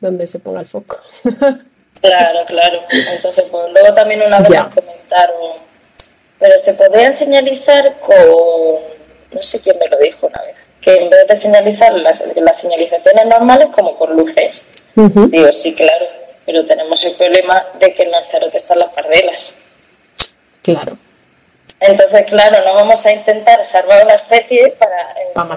[0.00, 0.98] dónde se ponga el foco.
[2.00, 2.80] claro, claro.
[2.90, 5.69] Entonces, pues luego también una vez nos comentaron
[6.40, 8.16] pero se podrían señalizar con,
[9.30, 12.58] no sé quién me lo dijo una vez, que en vez de señalizar las, las
[12.58, 14.64] señalizaciones normales como con luces.
[14.94, 16.06] Digo, sí, claro,
[16.46, 19.54] pero tenemos el problema de que en Lanzarote están las pardelas.
[20.62, 20.96] Claro.
[21.78, 25.08] Entonces, claro, no vamos a intentar salvar una especie para,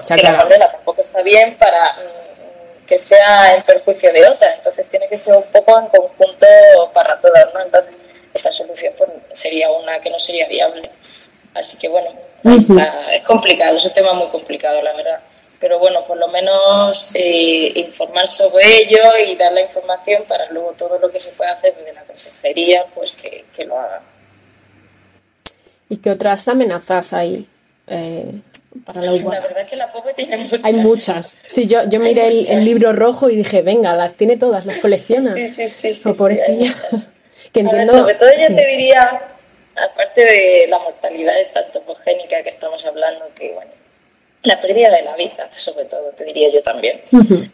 [0.04, 4.54] que la pardela tampoco está bien para mm, que sea en perjuicio de otra.
[4.54, 6.46] Entonces tiene que ser un poco en conjunto
[6.94, 7.60] para todas, ¿no?
[7.60, 7.96] Entonces,
[8.34, 10.90] esta solución pues, sería una que no sería viable.
[11.54, 12.10] Así que bueno,
[13.12, 15.20] es complicado, es un tema muy complicado, la verdad.
[15.60, 20.72] Pero bueno, por lo menos eh, informar sobre ello y dar la información para luego
[20.72, 24.02] todo lo que se pueda hacer desde la consejería, pues que, lo hagan.
[25.88, 27.48] ¿Y qué otras amenazas hay
[27.86, 28.26] eh,
[28.84, 30.60] para la La verdad es que la POPE tiene muchas.
[30.64, 31.38] Hay muchas.
[31.46, 35.32] Sí, yo, yo miré el, libro rojo y dije, venga, las tiene todas, las colecciona.
[35.34, 35.94] Sí, sí, sí.
[35.94, 36.12] sí,
[37.62, 39.22] sobre todo yo te diría,
[39.76, 43.70] aparte de la mortalidad esta antropogénica que estamos hablando, que bueno,
[44.42, 47.00] la pérdida del hábitat, sobre todo, te diría yo también.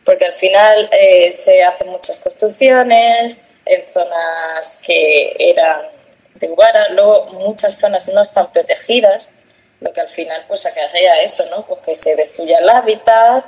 [0.04, 5.82] Porque al final eh, se hacen muchas construcciones en zonas que eran
[6.34, 9.28] de Ubara, luego muchas zonas no están protegidas,
[9.80, 11.64] lo que al final pues acarrea eso, ¿no?
[11.64, 13.44] Pues que se destruya el hábitat,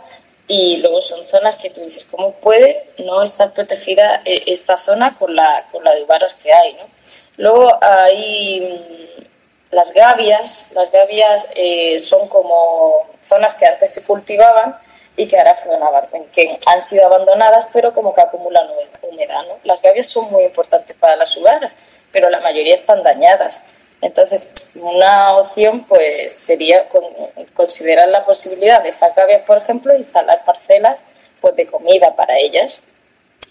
[0.52, 5.16] y luego son zonas que tú dices, ¿cómo puede no estar protegida eh, esta zona
[5.16, 6.74] con la, con la de varas que hay?
[6.74, 6.84] ¿no?
[7.38, 14.76] Luego hay mm, las gavias, las gavias eh, son como zonas que antes se cultivaban
[15.16, 15.56] y que ahora
[16.30, 18.66] que han sido abandonadas, pero como que acumulan
[19.00, 19.44] humedad.
[19.48, 19.58] ¿no?
[19.64, 21.72] Las gavias son muy importantes para las uvaras,
[22.12, 23.62] pero la mayoría están dañadas.
[24.02, 26.88] Entonces, una opción pues sería
[27.54, 31.00] considerar la posibilidad de sacar, por ejemplo, instalar parcelas
[31.40, 32.80] pues de comida para ellas.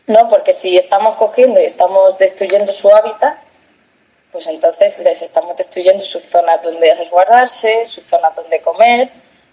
[0.07, 0.29] ¿No?
[0.29, 3.38] Porque si estamos cogiendo y estamos destruyendo su hábitat,
[4.31, 9.10] pues entonces les estamos destruyendo sus zonas donde resguardarse, sus zonas donde comer.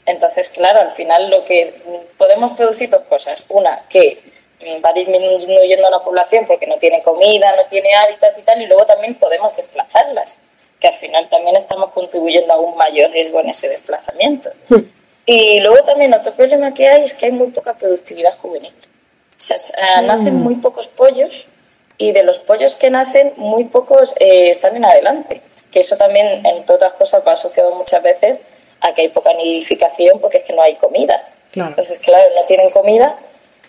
[0.07, 1.83] Entonces, claro, al final lo que
[2.17, 3.45] podemos producir dos cosas.
[3.51, 4.23] Una, que
[4.85, 8.87] va disminuyendo la población porque no tiene comida, no tiene hábitat y tal, y luego
[8.87, 10.39] también podemos desplazarlas
[10.81, 14.51] que al final también estamos contribuyendo a un mayor riesgo en ese desplazamiento.
[14.69, 14.83] Hmm.
[15.27, 18.73] Y luego también otro problema que hay es que hay muy poca productividad juvenil.
[18.73, 20.07] O sea, hmm.
[20.07, 21.47] nacen muy pocos pollos
[21.97, 25.43] y de los pollos que nacen, muy pocos eh, salen adelante.
[25.73, 28.41] Que eso también, entre otras cosas, va asociado muchas veces
[28.81, 31.25] a que hay poca nidificación porque es que no hay comida.
[31.55, 33.19] Entonces, claro, no tienen comida,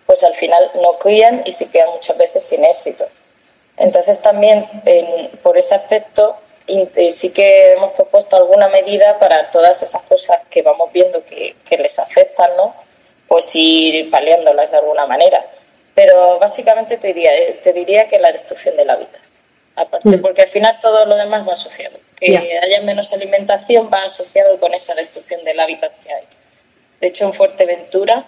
[0.05, 3.05] pues al final no crían y se quedan muchas veces sin éxito.
[3.77, 4.67] Entonces también
[5.41, 6.35] por ese aspecto
[6.69, 11.55] y sí que hemos propuesto alguna medida para todas esas cosas que vamos viendo que,
[11.77, 12.75] les afectan, ¿no?
[13.27, 15.45] Pues ir paliándolas de alguna manera.
[15.95, 19.21] Pero básicamente te diría, eh, te diría que la destrucción del hábitat.
[19.75, 20.21] Aparte, mm.
[20.21, 21.97] porque al final todo lo demás va asociado.
[22.15, 26.23] Que haya menos alimentación va asociado con esa destrucción del hábitat que hay.
[26.99, 28.25] De hecho, en Fuerteventura,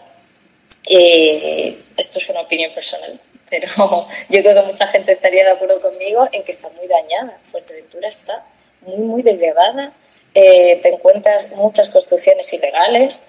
[0.89, 3.19] eh, esto es una opinión personal,
[3.51, 3.67] pero
[4.29, 7.37] yo creo que mucha gente estaría de acuerdo conmigo en que está muy dañada.
[7.51, 8.43] Fuerteventura está
[8.81, 9.93] muy, muy degradada.
[10.33, 13.19] Eh, te encuentras muchas construcciones ilegales.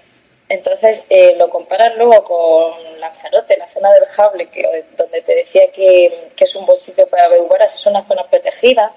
[0.48, 5.72] Entonces, eh, lo comparas luego con Lanzarote, la zona del Jable, que, donde te decía
[5.72, 8.94] que, es un buen sitio para bebueras, es una zona protegida.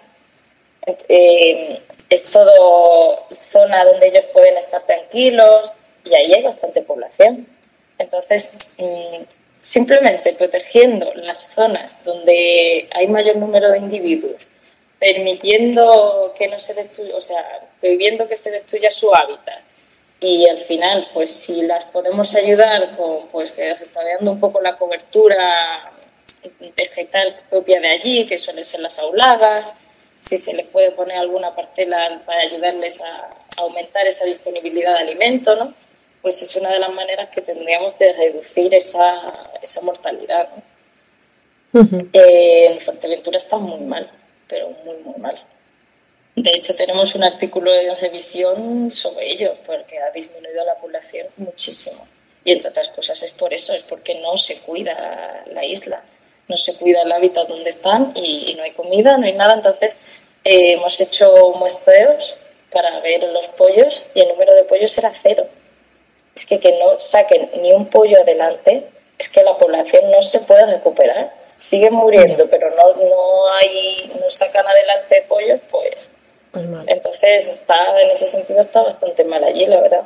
[1.08, 5.72] Eh, es todo zona donde ellos pueden estar tranquilos
[6.04, 7.48] y ahí hay bastante población.
[7.98, 9.24] Entonces, mm,
[9.66, 14.46] simplemente protegiendo las zonas donde hay mayor número de individuos,
[15.00, 19.60] permitiendo que no se destruya, o sea, prohibiendo que se destruya su hábitat
[20.20, 25.92] y al final, pues si las podemos ayudar con, pues restaurando un poco la cobertura
[26.78, 29.74] vegetal propia de allí, que suelen ser las aulagas,
[30.22, 35.56] si se les puede poner alguna parcela para ayudarles a, aumentar esa disponibilidad de alimento,
[35.56, 35.74] ¿no?
[36.26, 40.50] Pues es una de las maneras que tendríamos de reducir esa, esa mortalidad.
[42.14, 44.10] Eh, en Fuerteventura está muy mal,
[44.48, 45.36] pero muy, muy mal.
[46.36, 52.04] De hecho, tenemos un artículo de revisión sobre ello, porque ha disminuido la población muchísimo.
[52.44, 56.04] Y entre otras cosas es por eso, es porque no se cuida la isla,
[56.48, 59.54] no se cuida el hábitat donde están y, no hay comida, no hay nada.
[59.54, 59.96] Entonces,
[60.44, 62.36] eh, hemos hecho muestreos
[62.72, 65.48] para ver los pollos y el número de pollos era cero.
[66.36, 70.40] Es que que no saquen ni un pollo adelante, es que la población no se
[70.42, 71.34] puede recuperar.
[71.58, 76.10] Siguen muriendo, pero no, no, hay, no sacan adelante pollos, pues
[76.56, 80.04] pues Entonces, está, en ese sentido está bastante mal allí, la verdad.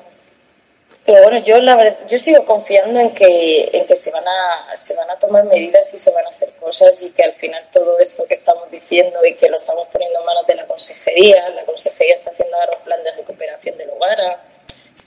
[1.06, 4.76] Pero bueno, yo la verdad, yo sigo confiando en que, en que se van a,
[4.76, 7.68] se van a tomar medidas y se van a hacer cosas y que al final
[7.72, 11.50] todo esto que estamos diciendo y que lo estamos poniendo en manos de la consejería,
[11.50, 14.40] la consejería está haciendo ahora un plan de recuperación del hogar,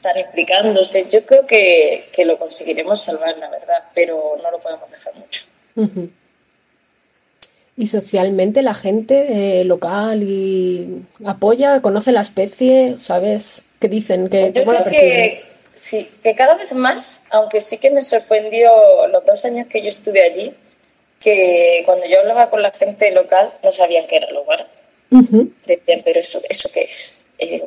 [0.02, 1.06] están implicándose.
[1.08, 5.44] Yo creo que, que lo conseguiremos salvar, la verdad, pero no lo podemos dejar mucho.
[7.76, 13.62] Y socialmente la gente eh, local y apoya, conoce la especie, ¿sabes?
[13.80, 14.28] ¿Qué dicen?
[14.28, 18.70] que Yo creo que sí, que cada vez más, aunque sí que me sorprendió
[19.08, 20.52] los dos años que yo estuve allí,
[21.20, 24.68] que cuando yo hablaba con la gente local no sabían qué era el hogar.
[25.66, 27.18] Decían, pero eso, ¿eso qué es?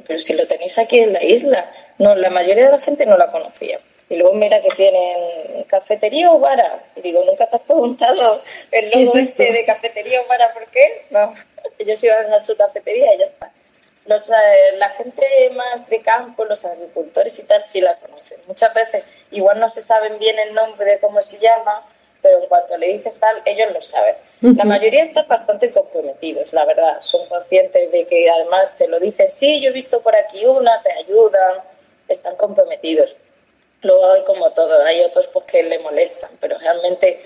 [0.06, 1.72] Pero si lo tenéis aquí en la isla.
[1.98, 3.80] No, la mayoría de la gente no la conocía.
[4.10, 6.84] Y luego mira que tienen cafetería o vara.
[6.96, 11.06] Y digo, ¿nunca te has preguntado el logo este de cafetería o vara por qué?
[11.10, 11.34] No,
[11.80, 13.52] ellos iban a su cafetería y ya está.
[14.06, 18.40] Los, eh, la gente más de campo, los agricultores y tal, sí la conocen.
[18.46, 21.84] Muchas veces igual no se saben bien el nombre de cómo se llama,
[22.26, 24.16] pero en cuanto le dices tal, ellos lo saben.
[24.42, 26.96] La mayoría están bastante comprometidos, la verdad.
[27.00, 30.82] Son conscientes de que además te lo dicen, sí, yo he visto por aquí una,
[30.82, 31.60] te ayudan,
[32.08, 33.16] están comprometidos.
[33.84, 37.22] Luego hay como todo, hay otros pues que le molestan, pero realmente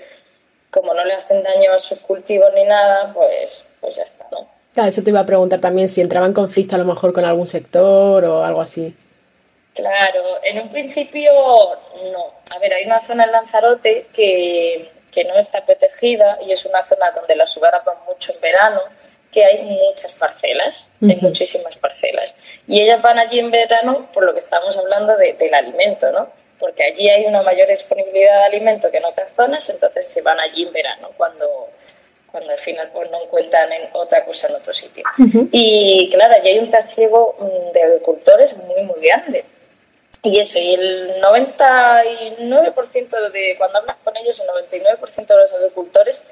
[0.70, 4.46] como no le hacen daño a sus cultivos ni nada, pues, pues ya está, ¿no?
[4.74, 7.24] Claro, eso te iba a preguntar también si entraba en conflicto a lo mejor con
[7.24, 8.94] algún sector o algo así.
[9.74, 11.32] Claro, en un principio
[12.12, 12.34] no.
[12.50, 16.84] A ver, hay una zona en Lanzarote que, que no está protegida y es una
[16.84, 18.80] zona donde las hogaras van mucho en verano,
[19.32, 22.34] que hay muchas parcelas, hay muchísimas parcelas.
[22.66, 26.40] Y ellas van allí en verano por lo que estamos hablando de, del alimento, ¿no?
[26.60, 30.38] porque allí hay una mayor disponibilidad de alimento que en otras zonas, entonces se van
[30.38, 31.70] allí en verano cuando,
[32.30, 35.02] cuando al final pues, no encuentran en otra cosa en otro sitio.
[35.50, 39.44] Y claro, allí hay un trasiego mm, de agricultores muy, muy grande.
[40.22, 46.22] Y eso, y el 99% de cuando hablas con ellos, el 99% de los agricultores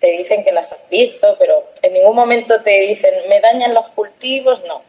[0.00, 3.88] te dicen que las has visto, pero en ningún momento te dicen, me dañan los
[3.88, 4.82] cultivos, no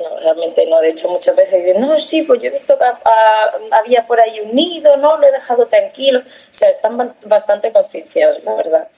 [0.00, 0.80] no, realmente no.
[0.80, 2.84] De hecho, muchas veces dicen, no, sí, pues yo he visto que
[3.70, 6.20] había por ahí un nido, no, lo he dejado tranquilo.
[6.20, 8.88] O sea, están bastante concienciados, la verdad.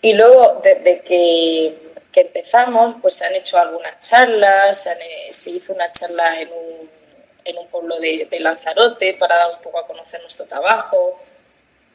[0.00, 4.88] Y luego, desde que, empezamos, pues se han hecho algunas charlas,
[5.30, 6.90] se, hizo una charla en un,
[7.44, 11.18] en un pueblo de, Lanzarote para dar un poco a conocer nuestro trabajo.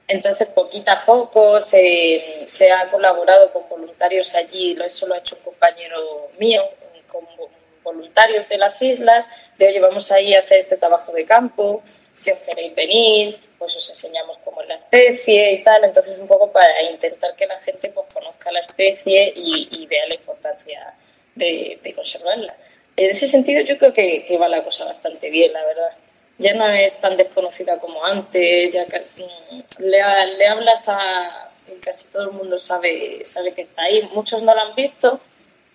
[0.07, 5.35] Entonces, poquito a poco se, se ha colaborado con voluntarios allí, eso lo ha hecho
[5.35, 6.63] un compañero mío,
[7.83, 9.25] voluntarios de las islas,
[9.57, 11.81] de oye, vamos ahí a hacer este trabajo de campo,
[12.13, 15.83] si os queréis venir, pues os enseñamos cómo es la especie y tal.
[15.83, 20.15] Entonces, un poco para intentar que la gente pues conozca la especie y, vea la
[20.15, 20.93] importancia
[21.35, 22.55] de, conservarla.
[22.97, 25.91] En ese sentido, yo creo que, va la cosa bastante bien, la verdad.
[26.39, 30.01] Ya no es tan desconocida como antes, ya que, mm, le,
[30.47, 34.01] hablas a casi todo el mundo sabe, sabe que está ahí.
[34.13, 35.19] Muchos no la han visto,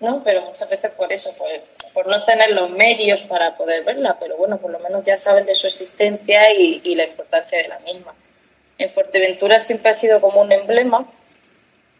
[0.01, 0.23] ¿no?
[0.25, 1.63] Pero muchas veces por eso, pues,
[1.95, 5.47] por no tener los medios para poder verla, pero bueno, por lo menos ya saben
[5.47, 8.15] de su existencia y, la importancia de la misma.
[8.79, 11.09] En Fuerteventura siempre ha sido como un emblema,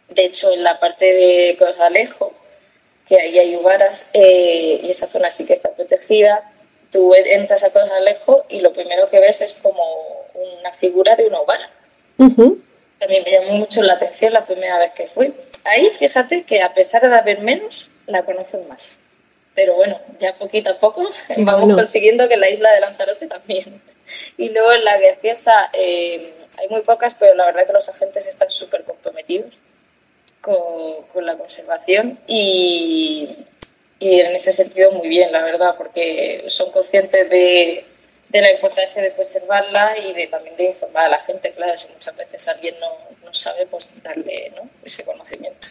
[0.09, 2.33] de hecho en la parte de Corralejo,
[3.13, 6.51] que ahí hay uvaras, eh, y esa zona sí que está protegida,
[6.91, 9.83] tú entras a Corralejo y lo primero que ves es como
[10.33, 11.69] una figura de una uvara.
[12.17, 15.31] También me llamó mucho la atención la primera vez que fui.
[15.63, 18.97] Ahí, fíjate que a pesar de haber menos, la conocen más.
[19.53, 21.07] Pero bueno, ya poquito a poco
[21.37, 23.79] vamos consiguiendo que la isla de Lanzarote también.
[24.37, 28.27] Y luego en la Guerciesa eh, hay muy pocas, pero la verdad que los agentes
[28.27, 29.53] están súper comprometidos
[30.43, 33.45] con, con, la conservación y,
[33.97, 37.85] y, en ese sentido muy bien, la verdad, porque son conscientes de,
[38.27, 41.87] de la importancia de preservarla y de también de informar a la gente, claro, si
[41.87, 42.89] muchas veces alguien no,
[43.23, 44.69] no sabe, pues darle ¿no?
[44.83, 45.69] ese conocimiento.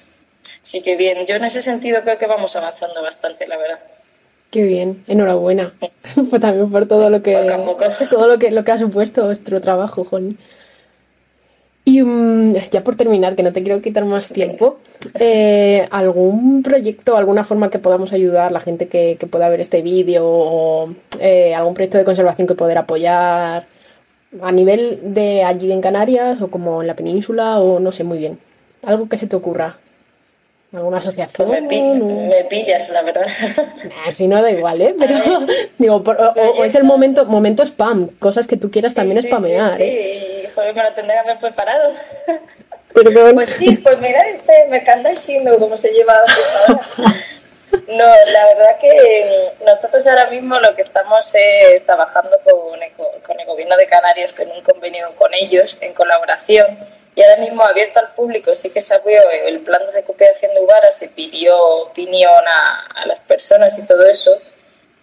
[0.62, 3.80] Así que bien, yo en ese sentido creo que vamos avanzando bastante, la verdad.
[4.50, 5.74] Qué bien, enhorabuena.
[6.30, 7.34] pues también por todo lo que
[8.08, 10.38] todo lo que lo que ha supuesto vuestro trabajo, Joni.
[11.84, 14.78] Y mm, ya por terminar, que no te quiero quitar más tiempo,
[15.18, 19.82] eh, ¿algún proyecto, alguna forma que podamos ayudar a la gente que, pueda ver este
[19.82, 23.66] vídeo o eh, algún proyecto de conservación que poder apoyar
[24.40, 28.18] a nivel de allí en Canarias o como en la península o no sé muy
[28.18, 28.38] bien?
[28.84, 29.76] Algo que se te ocurra.
[30.72, 31.48] ¿Alguna asociación?
[31.48, 33.26] Pues me, pillas, la verdad.
[34.10, 34.94] si no da igual, ¿eh?
[34.98, 35.16] Pero,
[35.78, 40.31] digo, o, es el momento, momento spam, cosas que tú quieras también spamear, sí, ¿eh?
[40.54, 41.92] Joder, me lo tendré que haber preparado.
[42.92, 46.82] Pues sí, pues mira este merchandising, cómo se lleva ahora.
[47.88, 52.78] No, la verdad que nosotros ahora mismo lo que estamos es trabajando con,
[53.26, 56.78] con el gobierno de Canarias, con un convenio con ellos, en colaboración.
[57.14, 60.60] Y ahora mismo abierto al público sí que se abrió el plan de recuperación de
[60.60, 64.30] Ugara, se pidió opinión a, a, las personas y todo eso,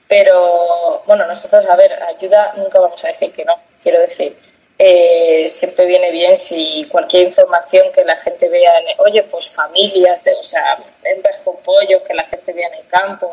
[0.08, 4.36] pero bueno, nosotros, a ver, ayuda nunca vamos a decir que no, quiero decir,
[4.82, 10.34] eh, siempre viene bien si cualquier información que la gente vea, oye, pues familias, de,
[10.36, 13.30] o sea, hembras con pollo, que la gente vea en el campo,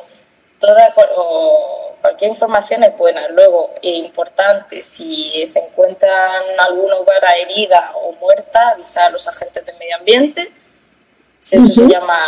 [0.58, 3.28] toda o cualquier información es buena.
[3.28, 9.72] Luego, importante, si se encuentran alguna hogar herida o muerta, avisar a los agentes de
[9.74, 10.52] medio ambiente.
[11.40, 12.18] Eso se llama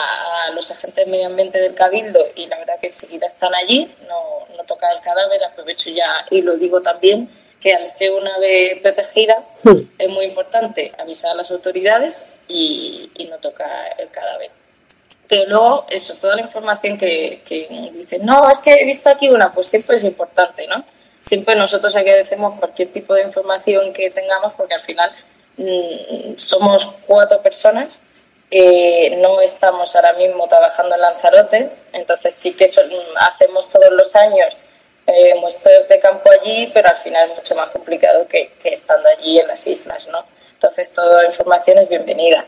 [0.47, 3.93] a los agentes de medio ambiente del Cabildo y la verdad que enseguida están allí,
[4.07, 7.29] no, no toca el cadáver, aprovecho ya y lo digo también,
[7.61, 9.45] que al ser una ave protegida
[9.99, 14.51] es muy importante avisar a las autoridades y, y no tocar el cadáver.
[15.29, 19.29] Pero luego, eso, toda la información que, que dicen, no, es que he visto aquí
[19.29, 20.85] una, pues siempre es importante, ¿no?
[21.21, 25.13] Siempre nosotros agradecemos cualquier tipo de información que tengamos porque al final
[25.59, 27.89] mm, somos cuatro personas,
[28.51, 34.57] eh, no estamos ahora mismo trabajando en Lanzarote, entonces sí que hacemos todos los años
[35.09, 39.09] eh, muestras de campo allí, pero al final es mucho más complicado que, que estando
[39.09, 40.23] allí en las islas, ¿no?
[40.53, 42.45] Entonces toda la información es bienvenida.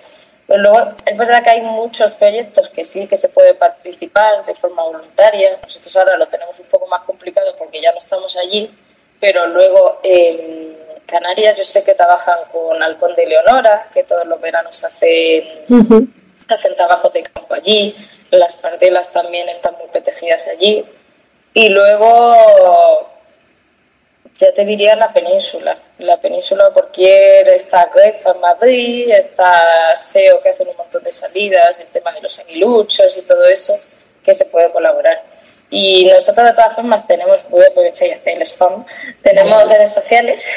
[0.46, 4.54] Pero luego es verdad que hay muchos proyectos que sí que se puede participar de
[4.54, 5.58] forma voluntaria.
[5.62, 8.70] Nosotros ahora lo tenemos un poco más complicado porque ya no estamos allí,
[9.18, 14.38] pero luego en Canarias yo sé que trabajan con Halcón de Leonora, que todos los
[14.38, 15.64] veranos hacen,
[16.46, 17.94] hacen trabajos de campo allí.
[18.30, 20.84] Las pardelas también están muy protegidas allí.
[21.52, 23.10] Y luego
[24.40, 25.76] ya te diría la península.
[25.98, 31.78] La península, cualquier, está Grefa en Madrid, está SEO que hacen un montón de salidas,
[31.78, 33.78] el tema de los aguiluchos y todo eso,
[34.24, 35.22] que se puede colaborar.
[35.68, 38.84] Y nosotros de todas formas tenemos, voy a aprovechar y hacer el spam,
[39.22, 40.50] tenemos redes sociales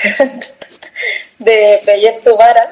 [1.39, 2.70] de Proyecto Vara,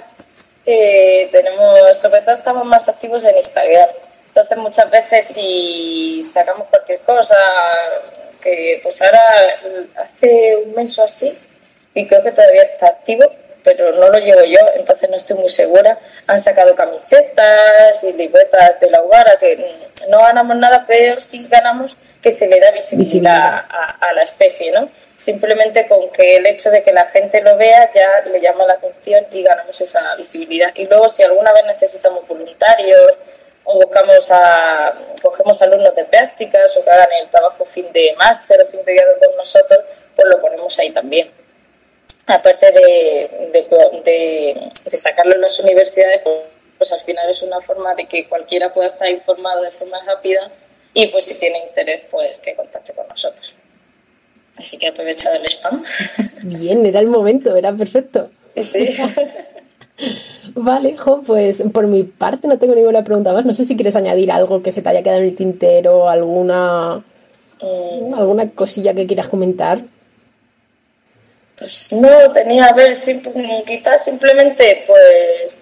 [0.66, 3.90] eh, tenemos, sobre todo estamos más activos en Instagram.
[4.32, 7.36] Entonces muchas veces si sacamos cualquier cosa,
[8.42, 9.22] que pues ahora
[9.98, 11.38] hace un mes o así,
[11.94, 13.26] y creo que todavía está activo,
[13.62, 16.00] pero no lo llevo yo, entonces no estoy muy segura.
[16.28, 21.98] Han sacado camisetas y libretas de la Ugara, que no ganamos nada, pero sí ganamos
[22.22, 24.90] que se le da visibilidad, A, la especie, ¿no?
[25.18, 28.76] Simplemente con que el hecho de que la gente lo vea ya le llama la
[28.76, 30.72] atención y ganamos esa visibilidad.
[30.76, 33.14] Y luego si alguna vez necesitamos voluntarios
[33.64, 38.62] o buscamos a, cogemos alumnos de prácticas o que hagan el trabajo fin de máster
[38.62, 39.80] o fin de grado con nosotros,
[40.16, 41.32] pues lo ponemos ahí también.
[42.28, 43.52] Aparte de,
[44.04, 46.36] de, sacarlo en las universidades, pues,
[46.78, 50.52] pues, al final es una forma de que cualquiera pueda estar informado de forma rápida
[50.94, 53.56] y pues si tiene interés, pues que contacte con nosotros.
[54.58, 55.84] Así que aprovechado el spam.
[56.44, 58.32] Bien, era el momento, era perfecto.
[58.56, 58.98] Sí.
[60.56, 63.46] Vale, Jo, pues por mi parte no tengo ninguna pregunta más.
[63.46, 67.04] No sé si quieres añadir algo que se te haya quedado en el tintero, alguna,
[67.62, 68.14] mm.
[68.14, 69.82] alguna cosilla que quieras comentar.
[71.58, 72.94] Pues no, tenía a ver,
[73.66, 75.56] quizás simplemente pues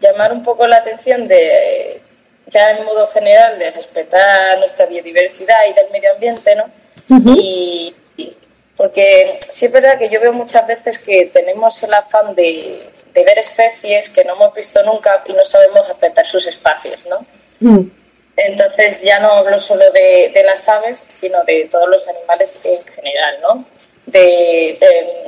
[0.00, 2.00] llamar un poco la atención de,
[2.48, 6.64] ya en modo general, de respetar nuestra biodiversidad y del medio ambiente, ¿no?
[7.36, 7.94] y,
[8.76, 13.24] porque sí es verdad que yo veo muchas veces que tenemos el afán de, de
[13.24, 17.26] ver especies que no hemos visto nunca y no sabemos respetar sus espacios, ¿no?
[17.60, 17.88] Mm.
[18.36, 23.40] Entonces ya no hablo solo de, las aves, sino de todos los animales en general,
[23.40, 23.64] ¿no?
[24.04, 24.78] De,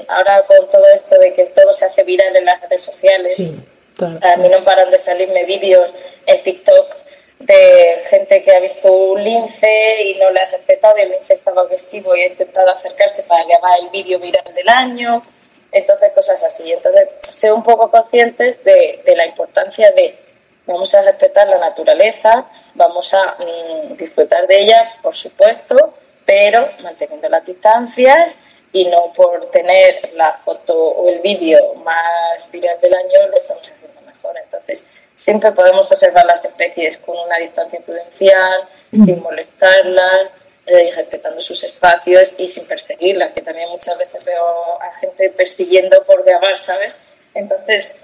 [0.08, 4.36] ahora con todo esto de que todo se hace viral en las redes sociales, a
[4.36, 5.92] mí no paran de salirme vídeos
[6.26, 6.94] en TikTok
[7.38, 11.34] de gente que ha visto un lince y no le ha respetado y el lince
[11.34, 15.22] estaba agresivo y ha intentado acercarse para grabar el vídeo viral del año.
[15.70, 16.72] Entonces, cosas así.
[16.72, 20.28] Entonces, ser un poco conscientes de, de la importancia de
[20.68, 25.94] vamos a respetar la naturaleza, vamos a mm, disfrutar de ella, por supuesto,
[26.26, 28.36] pero manteniendo las distancias
[28.70, 33.66] y no por tener la foto o el vídeo más viral del año lo estamos
[33.66, 34.36] haciendo mejor.
[34.44, 34.84] Entonces,
[35.18, 40.32] siempre podemos observar las especies con una distancia prudencial, sin molestarlas,
[40.64, 46.04] eh, respetando sus espacios y sin perseguirlas, que también muchas veces veo a gente persiguiendo
[46.04, 46.92] por grabar, ¿sabes?
[47.34, 47.96] Entonces,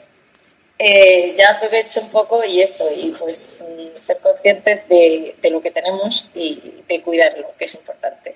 [0.76, 5.60] eh, ya aprovecho un poco y eso, y pues mm, ser conscientes de, de lo
[5.60, 8.34] que tenemos y de cuidarlo, que es importante.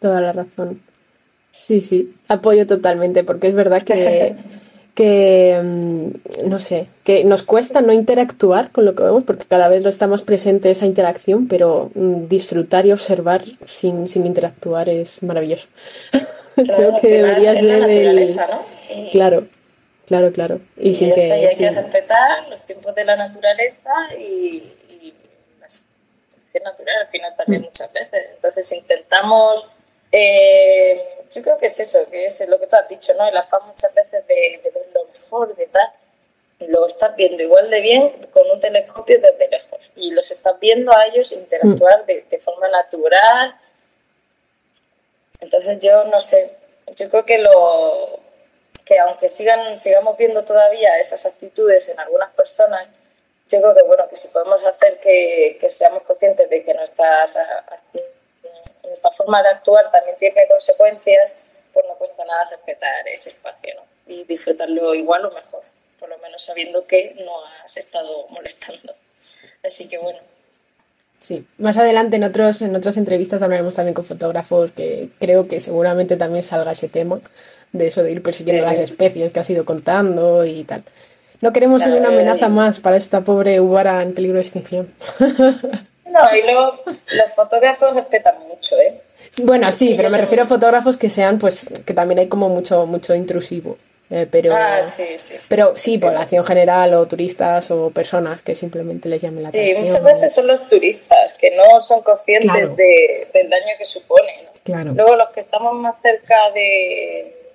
[0.00, 0.82] Toda la razón.
[1.50, 4.36] Sí, sí, apoyo totalmente, porque es verdad que,
[4.98, 9.68] que mm, no sé, que nos cuesta no interactuar con lo que vemos, porque cada
[9.68, 14.88] vez lo está más presente esa interacción, pero mm, disfrutar y observar sin, sin interactuar
[14.88, 15.68] es maravilloso.
[16.56, 18.34] Creo que debería ser el...
[18.34, 18.64] ¿no?
[19.12, 19.46] Claro,
[20.04, 20.60] claro, claro.
[20.76, 25.14] Y, sin que, hay que respetar los tiempos de la naturaleza y, y
[25.60, 27.66] la selección natural al final también mm.
[27.66, 28.30] muchas veces.
[28.34, 29.64] Entonces intentamos
[30.12, 33.26] eh, yo creo que es eso, que es lo que tú has dicho, ¿no?
[33.26, 35.92] El afán muchas veces de, ver lo mejor, de tal.
[36.60, 39.90] Lo estás viendo igual de bien con un telescopio desde lejos.
[39.94, 43.56] Y los estás viendo a ellos interactuar de, forma natural.
[45.40, 46.56] Entonces yo no sé,
[46.96, 48.20] yo creo que lo
[48.84, 52.88] que aunque sigan, sigamos viendo todavía esas actitudes en algunas personas,
[53.48, 57.38] yo creo que bueno, que si podemos hacer que, que seamos conscientes de que nuestras
[58.88, 61.32] nuestra forma de actuar también tiene consecuencias,
[61.72, 63.74] pues no cuesta nada respetar ese espacio
[64.06, 65.62] y disfrutarlo igual o mejor,
[65.98, 67.32] por lo menos sabiendo que no
[67.64, 68.94] has estado molestando.
[69.64, 70.18] Así que bueno.
[71.20, 75.58] Sí, más adelante en, otros, en otras entrevistas hablaremos también con fotógrafos que creo que
[75.58, 77.20] seguramente también salga ese tema
[77.72, 80.84] de eso de ir persiguiendo las especies que has ido contando y tal.
[81.40, 84.92] No queremos ser una amenaza más para esta pobre ubara en peligro de extinción.
[86.10, 89.00] No, y luego los fotógrafos respetan mucho, ¿eh?
[89.44, 92.86] Bueno, sí, pero me refiero a fotógrafos que sean, pues, que también hay como mucho,
[92.86, 93.76] mucho intrusivo.
[94.10, 99.06] Eh, pero, ah, sí, sí, pero sí, población general o turistas o personas que simplemente
[99.06, 99.76] les llamen la atención.
[99.76, 104.44] Sí, muchas veces son los turistas que no son conscientes de, del daño que supone.
[104.44, 104.50] ¿no?
[104.64, 104.92] Claro.
[104.94, 107.52] Luego los que estamos más cerca de,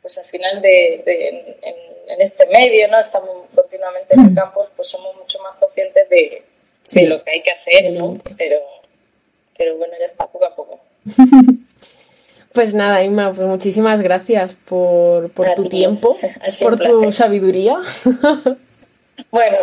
[0.00, 1.28] pues al final de, de
[1.62, 2.98] en, este medio, ¿no?
[2.98, 6.42] Estamos continuamente en el campus, pues somos mucho más conscientes de,
[6.82, 7.06] sí.
[7.06, 8.14] lo que hay que hacer, ¿no?
[8.36, 8.58] Pero,
[9.56, 10.80] pero bueno, ya está, poco a poco.
[12.52, 16.16] Pues nada, Inma, pues muchísimas gracias por, por tu tiempo,
[16.60, 17.76] por tu sabiduría.
[19.30, 19.56] Bueno,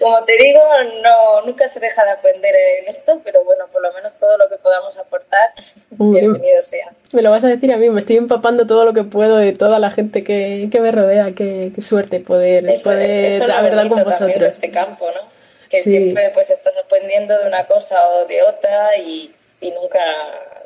[0.00, 0.60] como te digo,
[1.02, 4.48] no, nunca se deja de aprender en esto, pero bueno, por lo menos todo lo
[4.48, 5.52] que podamos aportar,
[5.90, 6.90] bienvenido sea.
[7.12, 9.52] Me lo vas a decir a mí, me estoy empapando todo lo que puedo de
[9.52, 14.52] toda la gente que, que me rodea, qué, qué suerte poder, poder haber con vosotros.
[14.54, 15.35] este campo, ¿no?
[15.76, 20.00] Que siempre pues estás aprendiendo de una cosa o de otra y, nunca,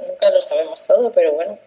[0.06, 1.58] nunca lo sabemos todo, pero bueno,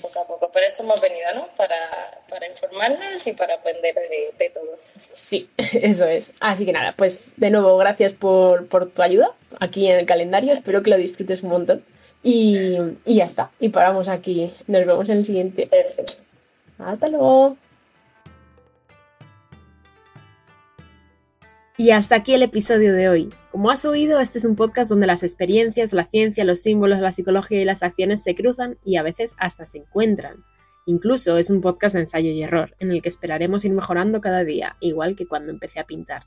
[0.00, 0.50] poco a poco.
[0.50, 1.48] Para eso hemos venido, ¿no?
[1.56, 4.78] Para, informarnos y para aprender de, todo.
[5.10, 6.32] Sí, eso es.
[6.40, 10.52] Así que nada, pues de nuevo, gracias por, tu ayuda aquí en el calendario.
[10.52, 11.84] Espero que lo disfrutes un montón.
[12.24, 13.50] Y, y ya está.
[13.58, 14.54] Y paramos aquí.
[14.66, 15.66] Nos vemos en el siguiente.
[15.66, 16.14] Perfecto.
[16.78, 17.56] Hasta luego.
[21.78, 23.30] Y hasta aquí el episodio de hoy.
[23.50, 27.12] Como has oído, este es un podcast donde las experiencias, la ciencia, los símbolos, la
[27.12, 30.44] psicología y las acciones se cruzan y a veces hasta se encuentran.
[30.84, 34.44] Incluso es un podcast de ensayo y error, en el que esperaremos ir mejorando cada
[34.44, 36.24] día, igual que cuando empecé a pintar.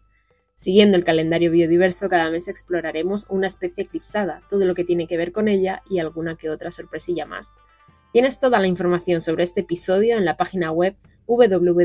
[0.55, 5.17] Siguiendo el calendario biodiverso, cada mes exploraremos una especie eclipsada, todo lo que tiene que
[5.17, 7.53] ver con ella y alguna que otra sorpresilla más.
[8.13, 10.95] Tienes toda la información sobre este episodio en la página web
[11.27, 11.75] www.love.org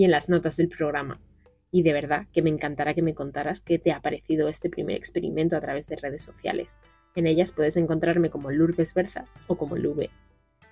[0.00, 1.20] y en las notas del programa.
[1.70, 4.96] Y de verdad que me encantará que me contaras qué te ha parecido este primer
[4.96, 6.78] experimento a través de redes sociales.
[7.14, 10.08] En ellas puedes encontrarme como Lourdes Berzas o como Lube.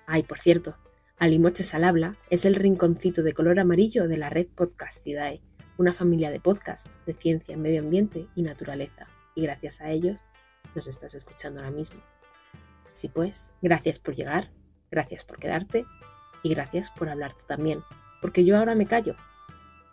[0.07, 0.77] Ay, por cierto,
[1.19, 5.43] Alimoches al habla es el rinconcito de color amarillo de la red Podcastidae,
[5.77, 9.05] una familia de podcasts de ciencia, medio ambiente y naturaleza.
[9.35, 10.25] Y gracias a ellos
[10.73, 12.01] nos estás escuchando ahora mismo.
[12.91, 14.49] Así pues, gracias por llegar,
[14.89, 15.85] gracias por quedarte
[16.41, 17.83] y gracias por hablar tú también
[18.21, 19.15] porque yo ahora me callo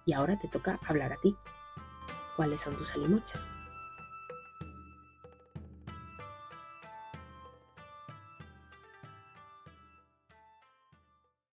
[0.04, 1.36] y ahora te toca hablar a ti.
[2.36, 3.48] ¿Cuáles son tus alimoches?